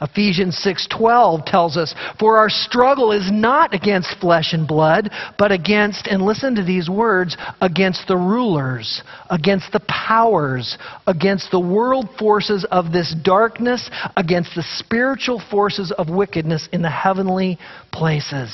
[0.00, 6.06] Ephesians 6:12 tells us, "For our struggle is not against flesh and blood, but against
[6.06, 10.78] and listen to these words, against the rulers, against the powers,
[11.08, 16.90] against the world forces of this darkness, against the spiritual forces of wickedness in the
[16.90, 17.58] heavenly
[17.90, 18.52] places."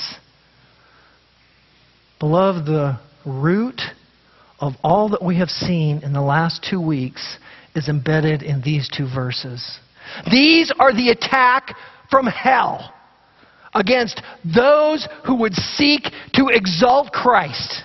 [2.20, 3.82] Beloved, the root
[4.60, 7.38] of all that we have seen in the last 2 weeks
[7.74, 9.78] is embedded in these two verses.
[10.30, 11.74] These are the attack
[12.10, 12.92] from hell
[13.74, 14.22] against
[14.54, 17.82] those who would seek to exalt Christ.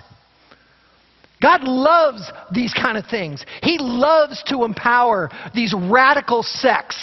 [1.41, 3.45] God loves these kind of things.
[3.63, 6.97] He loves to empower these radical sects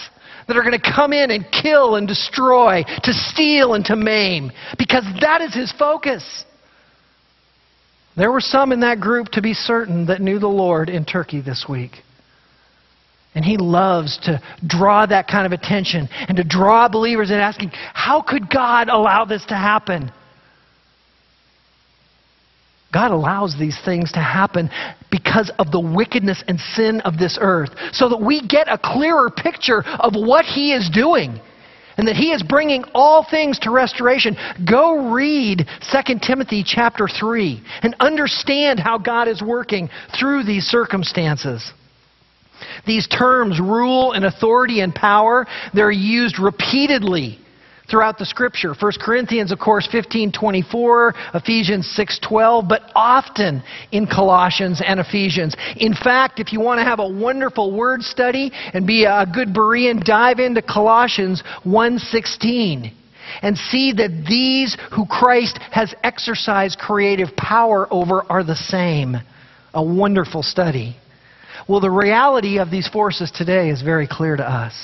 [0.47, 4.53] that are going to come in and kill and destroy, to steal and to maim,
[4.79, 6.45] because that is his focus.
[8.17, 11.41] There were some in that group, to be certain, that knew the Lord in Turkey
[11.41, 12.03] this week.
[13.37, 17.71] And he loves to draw that kind of attention and to draw believers in asking,
[17.73, 20.11] how could God allow this to happen?
[22.95, 24.71] God allows these things to happen
[25.11, 29.29] because of the wickedness and sin of this earth, so that we get a clearer
[29.29, 31.39] picture of what He is doing
[31.99, 34.35] and that He is bringing all things to restoration.
[34.67, 41.71] Go read 2 Timothy chapter 3 and understand how God is working through these circumstances.
[42.87, 47.39] These terms, rule and authority and power, they're used repeatedly
[47.89, 48.75] throughout the scripture.
[48.79, 55.55] 1 corinthians of course 15.24 ephesians 6.12 but often in colossians and ephesians.
[55.77, 59.53] In fact if you want to have a wonderful word study and be a good
[59.53, 62.93] berean dive into colossians 1.16
[63.43, 69.17] and see that these who christ has exercised creative power over are the same.
[69.75, 70.97] A wonderful study
[71.69, 74.75] well, the reality of these forces today is very clear to us.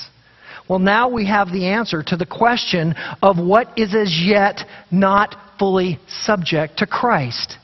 [0.69, 4.61] Well, now we have the answer to the question of what is as yet
[4.91, 7.59] not fully subject to Christ.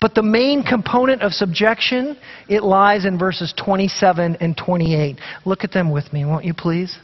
[0.00, 2.16] But the main component of subjection,
[2.48, 5.18] it lies in verses 27 and 28.
[5.44, 6.96] Look at them with me, won't you please?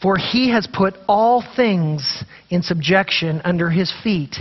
[0.00, 4.36] For he has put all things in subjection under his feet.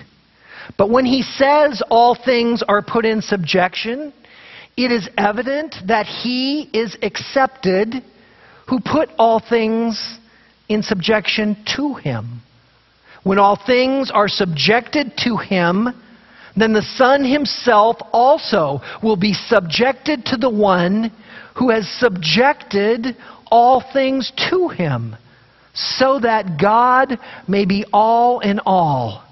[0.77, 4.13] But when he says all things are put in subjection,
[4.85, 7.95] it is evident that he is accepted
[8.69, 10.17] who put all things
[10.69, 12.41] in subjection to him.
[13.23, 15.89] When all things are subjected to him,
[16.55, 21.11] then the Son himself also will be subjected to the one
[21.57, 23.17] who has subjected
[23.51, 25.15] all things to him,
[25.73, 27.17] so that God
[27.49, 29.25] may be all in all.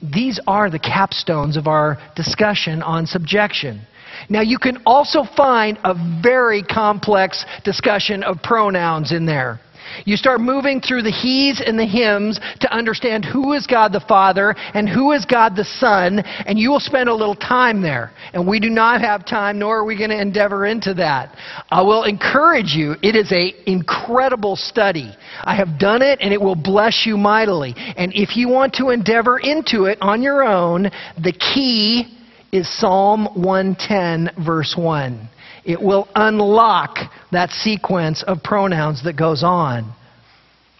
[0.00, 3.82] These are the capstones of our discussion on subjection.
[4.28, 9.60] Now, you can also find a very complex discussion of pronouns in there.
[10.04, 14.00] You start moving through the he's and the hims to understand who is God the
[14.00, 18.12] Father and who is God the Son, and you will spend a little time there.
[18.32, 21.34] And we do not have time, nor are we going to endeavor into that.
[21.70, 22.96] I will encourage you.
[23.02, 25.14] It is an incredible study.
[25.42, 27.74] I have done it, and it will bless you mightily.
[27.76, 30.90] And if you want to endeavor into it on your own,
[31.22, 32.17] the key
[32.52, 35.28] is Psalm 110, verse 1.
[35.64, 36.98] It will unlock
[37.30, 39.94] that sequence of pronouns that goes on.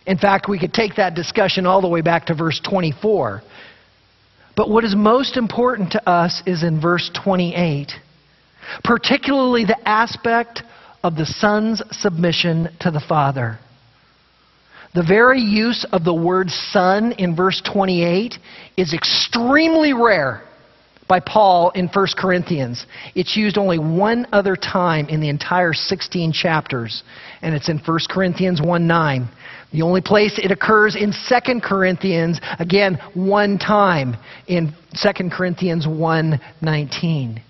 [0.06, 3.42] In fact, we could take that discussion all the way back to verse 24.
[4.56, 7.92] But what is most important to us is in verse 28,
[8.82, 10.62] particularly the aspect
[11.04, 13.58] of the Son's submission to the Father.
[14.94, 18.34] The very use of the word son in verse 28
[18.78, 20.47] is extremely rare
[21.09, 22.86] by Paul in 1 Corinthians.
[23.14, 27.02] It's used only one other time in the entire 16 chapters,
[27.42, 29.28] and it's in 1 Corinthians 1 9.
[29.72, 36.40] The only place it occurs in 2 Corinthians, again, one time in 2 Corinthians 1
[36.61, 37.42] 19.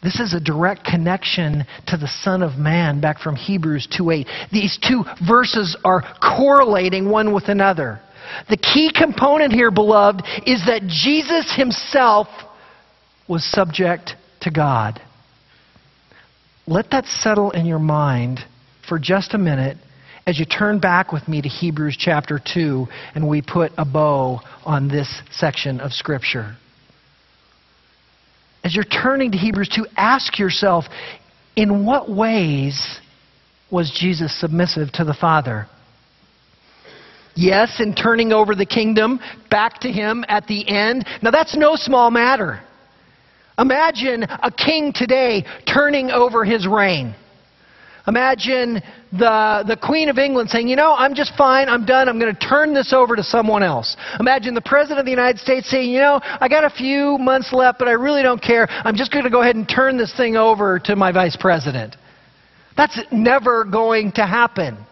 [0.00, 4.26] This is a direct connection to the Son of Man back from Hebrews 2:8.
[4.52, 8.00] These two verses are correlating one with another.
[8.48, 12.28] The key component here, beloved, is that Jesus himself
[13.28, 15.00] was subject to God.
[16.66, 18.40] Let that settle in your mind
[18.88, 19.76] for just a minute
[20.26, 24.40] as you turn back with me to Hebrews chapter 2 and we put a bow
[24.64, 26.56] on this section of Scripture.
[28.62, 30.84] As you're turning to Hebrews 2, ask yourself
[31.56, 33.00] in what ways
[33.70, 35.66] was Jesus submissive to the Father?
[37.38, 41.06] Yes, in turning over the kingdom back to him at the end.
[41.22, 42.60] Now, that's no small matter.
[43.56, 47.14] Imagine a king today turning over his reign.
[48.08, 48.82] Imagine
[49.12, 52.34] the, the Queen of England saying, You know, I'm just fine, I'm done, I'm going
[52.34, 53.96] to turn this over to someone else.
[54.18, 57.52] Imagine the President of the United States saying, You know, I got a few months
[57.52, 58.66] left, but I really don't care.
[58.68, 61.94] I'm just going to go ahead and turn this thing over to my Vice President.
[62.76, 64.86] That's never going to happen.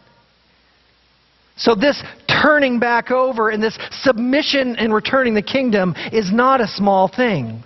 [1.58, 2.02] So, this
[2.42, 7.62] turning back over and this submission and returning the kingdom is not a small thing.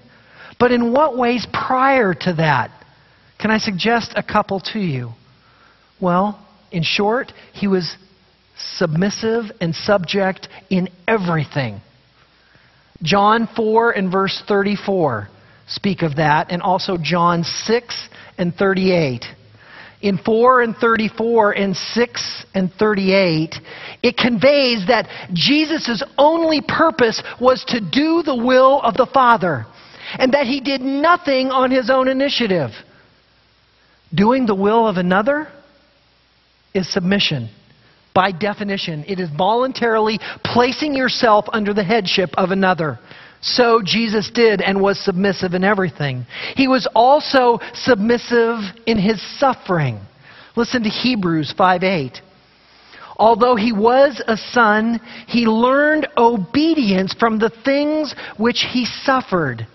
[0.59, 2.71] But in what ways prior to that?
[3.39, 5.11] Can I suggest a couple to you?
[6.01, 6.39] Well,
[6.71, 7.97] in short, he was
[8.57, 11.81] submissive and subject in everything.
[13.03, 15.29] John 4 and verse 34
[15.66, 19.25] speak of that, and also John 6 and 38
[20.03, 23.55] in 4 and 34 and 6 and 38,
[24.03, 29.66] it conveys that Jesus' only purpose was to do the will of the Father
[30.18, 32.70] and that he did nothing on his own initiative.
[34.12, 35.48] Doing the will of another
[36.74, 37.51] is submission.
[38.14, 42.98] By definition, it is voluntarily placing yourself under the headship of another.
[43.41, 46.26] So Jesus did and was submissive in everything.
[46.57, 49.99] He was also submissive in his suffering.
[50.57, 52.20] Listen to Hebrews 5 8.
[53.16, 59.66] Although he was a son, he learned obedience from the things which he suffered.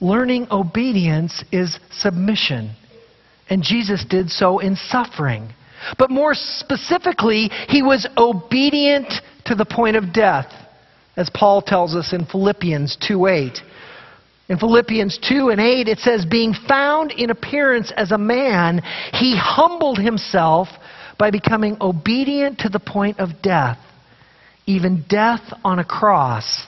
[0.00, 2.74] Learning obedience is submission.
[3.48, 5.52] And Jesus did so in suffering.
[5.98, 9.12] But more specifically, he was obedient
[9.46, 10.46] to the point of death
[11.16, 13.58] as Paul tells us in Philippians 2 8.
[14.48, 19.36] In Philippians 2 and 8, it says, Being found in appearance as a man, he
[19.36, 20.68] humbled himself
[21.18, 23.78] by becoming obedient to the point of death,
[24.66, 26.66] even death on a cross.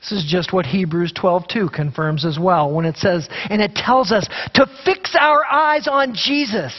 [0.00, 4.12] This is just what Hebrews 12:2 confirms as well when it says and it tells
[4.12, 6.72] us to fix our eyes on Jesus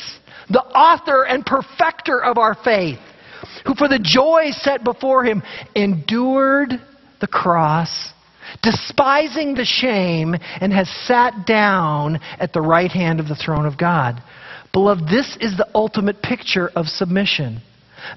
[0.49, 2.99] the author and perfecter of our faith,
[3.65, 5.43] who for the joy set before him
[5.75, 6.71] endured
[7.19, 8.11] the cross,
[8.61, 13.77] despising the shame, and has sat down at the right hand of the throne of
[13.77, 14.21] God.
[14.73, 17.61] Beloved, this is the ultimate picture of submission.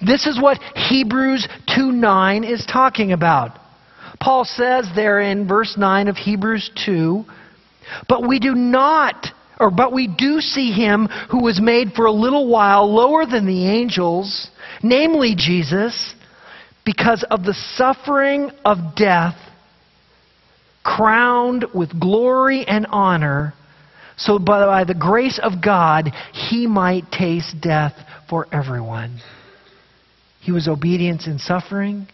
[0.04, 3.58] This is what Hebrews 2 9 is talking about.
[4.20, 7.24] Paul says there in verse 9 of Hebrews 2,
[8.08, 9.26] but we do not,
[9.58, 13.46] or but we do see him who was made for a little while lower than
[13.46, 14.50] the angels,
[14.82, 16.14] namely Jesus,
[16.84, 19.36] because of the suffering of death,
[20.82, 23.54] crowned with glory and honor,
[24.16, 27.94] so by the grace of God he might taste death
[28.28, 29.20] for everyone.
[30.40, 32.06] He was obedient in suffering.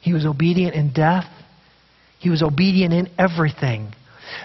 [0.00, 1.26] He was obedient in death.
[2.20, 3.92] He was obedient in everything.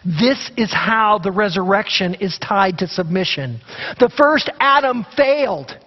[0.05, 3.59] This is how the resurrection is tied to submission.
[3.99, 5.77] The first Adam failed.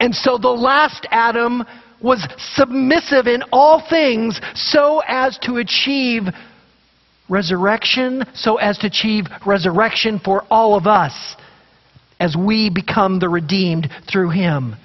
[0.00, 1.64] And so the last Adam
[2.02, 6.22] was submissive in all things so as to achieve
[7.28, 11.36] resurrection, so as to achieve resurrection for all of us
[12.18, 14.76] as we become the redeemed through him.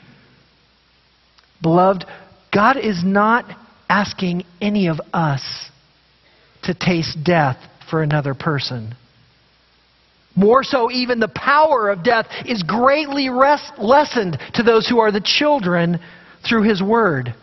[1.62, 2.06] Beloved,
[2.54, 3.46] God is not
[3.90, 5.70] asking any of us
[6.64, 7.58] to taste death
[7.90, 8.96] for another person.
[10.36, 15.12] More so, even the power of death is greatly rest- lessened to those who are
[15.12, 16.00] the children
[16.48, 17.34] through His Word.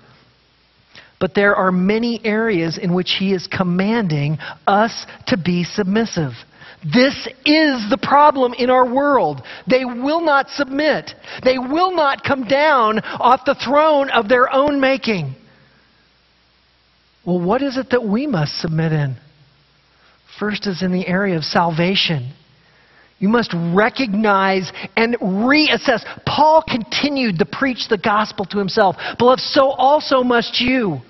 [1.18, 6.32] But there are many areas in which He is commanding us to be submissive.
[6.84, 9.42] This is the problem in our world.
[9.70, 11.12] They will not submit.
[11.44, 15.36] They will not come down off the throne of their own making.
[17.24, 19.16] Well, what is it that we must submit in?
[20.38, 22.32] First is in the area of salvation.
[23.18, 26.04] You must recognize and reassess.
[26.26, 28.96] Paul continued to preach the gospel to himself.
[29.18, 31.00] Beloved, so also must you.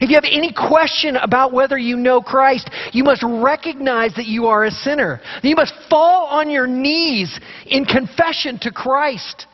[0.00, 4.46] If you have any question about whether you know Christ, you must recognize that you
[4.46, 5.20] are a sinner.
[5.42, 9.46] You must fall on your knees in confession to Christ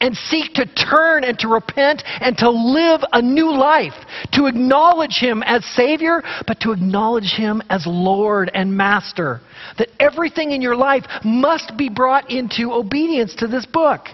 [0.00, 3.94] and seek to turn and to repent and to live a new life,
[4.32, 9.40] to acknowledge Him as Savior, but to acknowledge Him as Lord and Master.
[9.78, 14.08] That everything in your life must be brought into obedience to this book.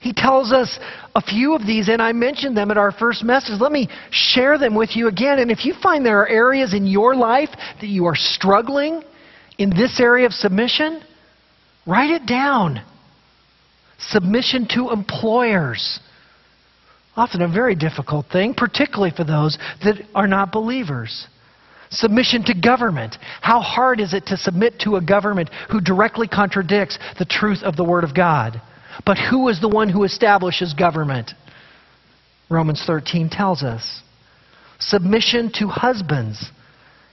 [0.00, 0.78] He tells us
[1.14, 3.58] a few of these, and I mentioned them at our first message.
[3.58, 5.38] Let me share them with you again.
[5.38, 7.48] And if you find there are areas in your life
[7.80, 9.02] that you are struggling
[9.56, 11.02] in this area of submission,
[11.86, 12.82] write it down.
[13.98, 16.00] Submission to employers.
[17.16, 21.26] Often a very difficult thing, particularly for those that are not believers.
[21.90, 23.16] Submission to government.
[23.40, 27.76] How hard is it to submit to a government who directly contradicts the truth of
[27.76, 28.60] the Word of God?
[29.04, 31.32] But who is the one who establishes government?
[32.50, 34.02] Romans 13 tells us.
[34.78, 36.50] Submission to husbands.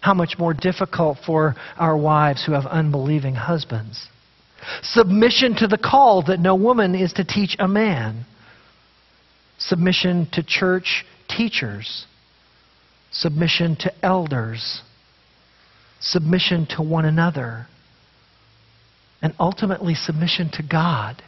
[0.02, 4.08] How much more difficult for our wives who have unbelieving husbands.
[4.82, 8.26] Submission to the call that no woman is to teach a man.
[9.58, 12.06] Submission to church teachers.
[13.12, 14.82] Submission to elders.
[16.00, 17.68] Submission to one another.
[19.22, 21.22] And ultimately, submission to God.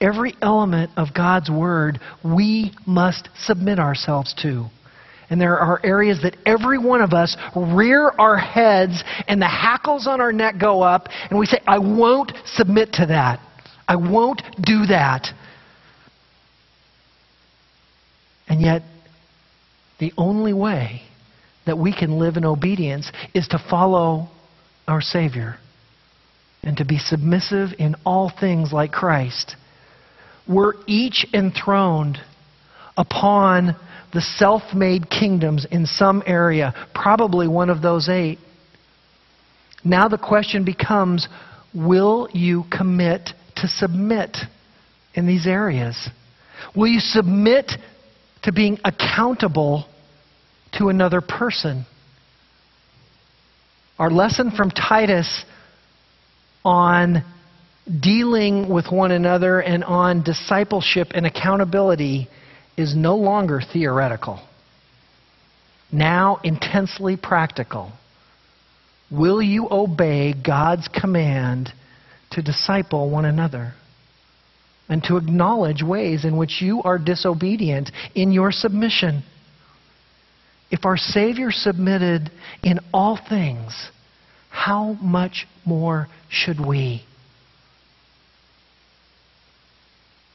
[0.00, 4.66] Every element of God's Word we must submit ourselves to.
[5.30, 10.06] And there are areas that every one of us rear our heads and the hackles
[10.06, 13.40] on our neck go up, and we say, I won't submit to that.
[13.86, 15.28] I won't do that.
[18.48, 18.82] And yet,
[20.00, 21.02] the only way
[21.66, 24.28] that we can live in obedience is to follow
[24.86, 25.56] our Savior
[26.62, 29.56] and to be submissive in all things like Christ.
[30.48, 32.18] We're each enthroned
[32.96, 33.76] upon
[34.12, 38.38] the self made kingdoms in some area, probably one of those eight.
[39.84, 41.28] Now the question becomes
[41.74, 44.36] will you commit to submit
[45.14, 46.08] in these areas?
[46.74, 47.72] Will you submit
[48.42, 49.86] to being accountable
[50.72, 51.86] to another person?
[53.98, 55.44] Our lesson from Titus
[56.64, 57.24] on
[58.00, 62.28] dealing with one another and on discipleship and accountability
[62.78, 64.40] is no longer theoretical,
[65.92, 67.92] now intensely practical.
[69.10, 71.70] Will you obey God's command
[72.30, 73.74] to disciple one another?
[74.88, 79.22] And to acknowledge ways in which you are disobedient in your submission.
[80.70, 82.30] If our Savior submitted
[82.62, 83.90] in all things,
[84.48, 87.02] how much more should we?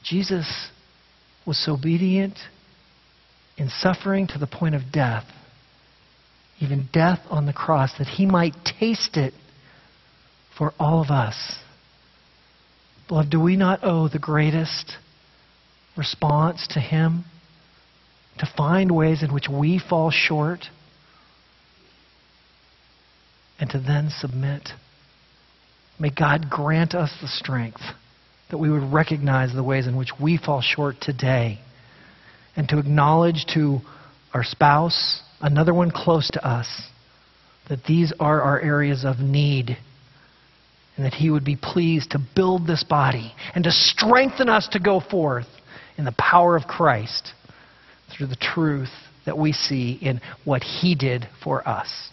[0.04, 0.70] Jesus
[1.46, 2.38] was obedient
[3.56, 5.24] in suffering to the point of death,
[6.60, 9.34] even death on the cross, that he might taste it
[10.56, 11.58] for all of us.
[13.08, 14.96] Beloved, do we not owe the greatest
[15.96, 17.24] response to him
[18.38, 20.66] to find ways in which we fall short
[23.60, 24.70] and to then submit?
[25.98, 27.82] May God grant us the strength
[28.50, 31.58] that we would recognize the ways in which we fall short today
[32.56, 33.80] and to acknowledge to
[34.32, 36.82] our spouse, another one close to us,
[37.68, 39.76] that these are our areas of need
[40.96, 44.78] and that He would be pleased to build this body and to strengthen us to
[44.78, 45.46] go forth
[45.96, 47.32] in the power of Christ
[48.16, 48.90] through the truth
[49.26, 52.10] that we see in what He did for us.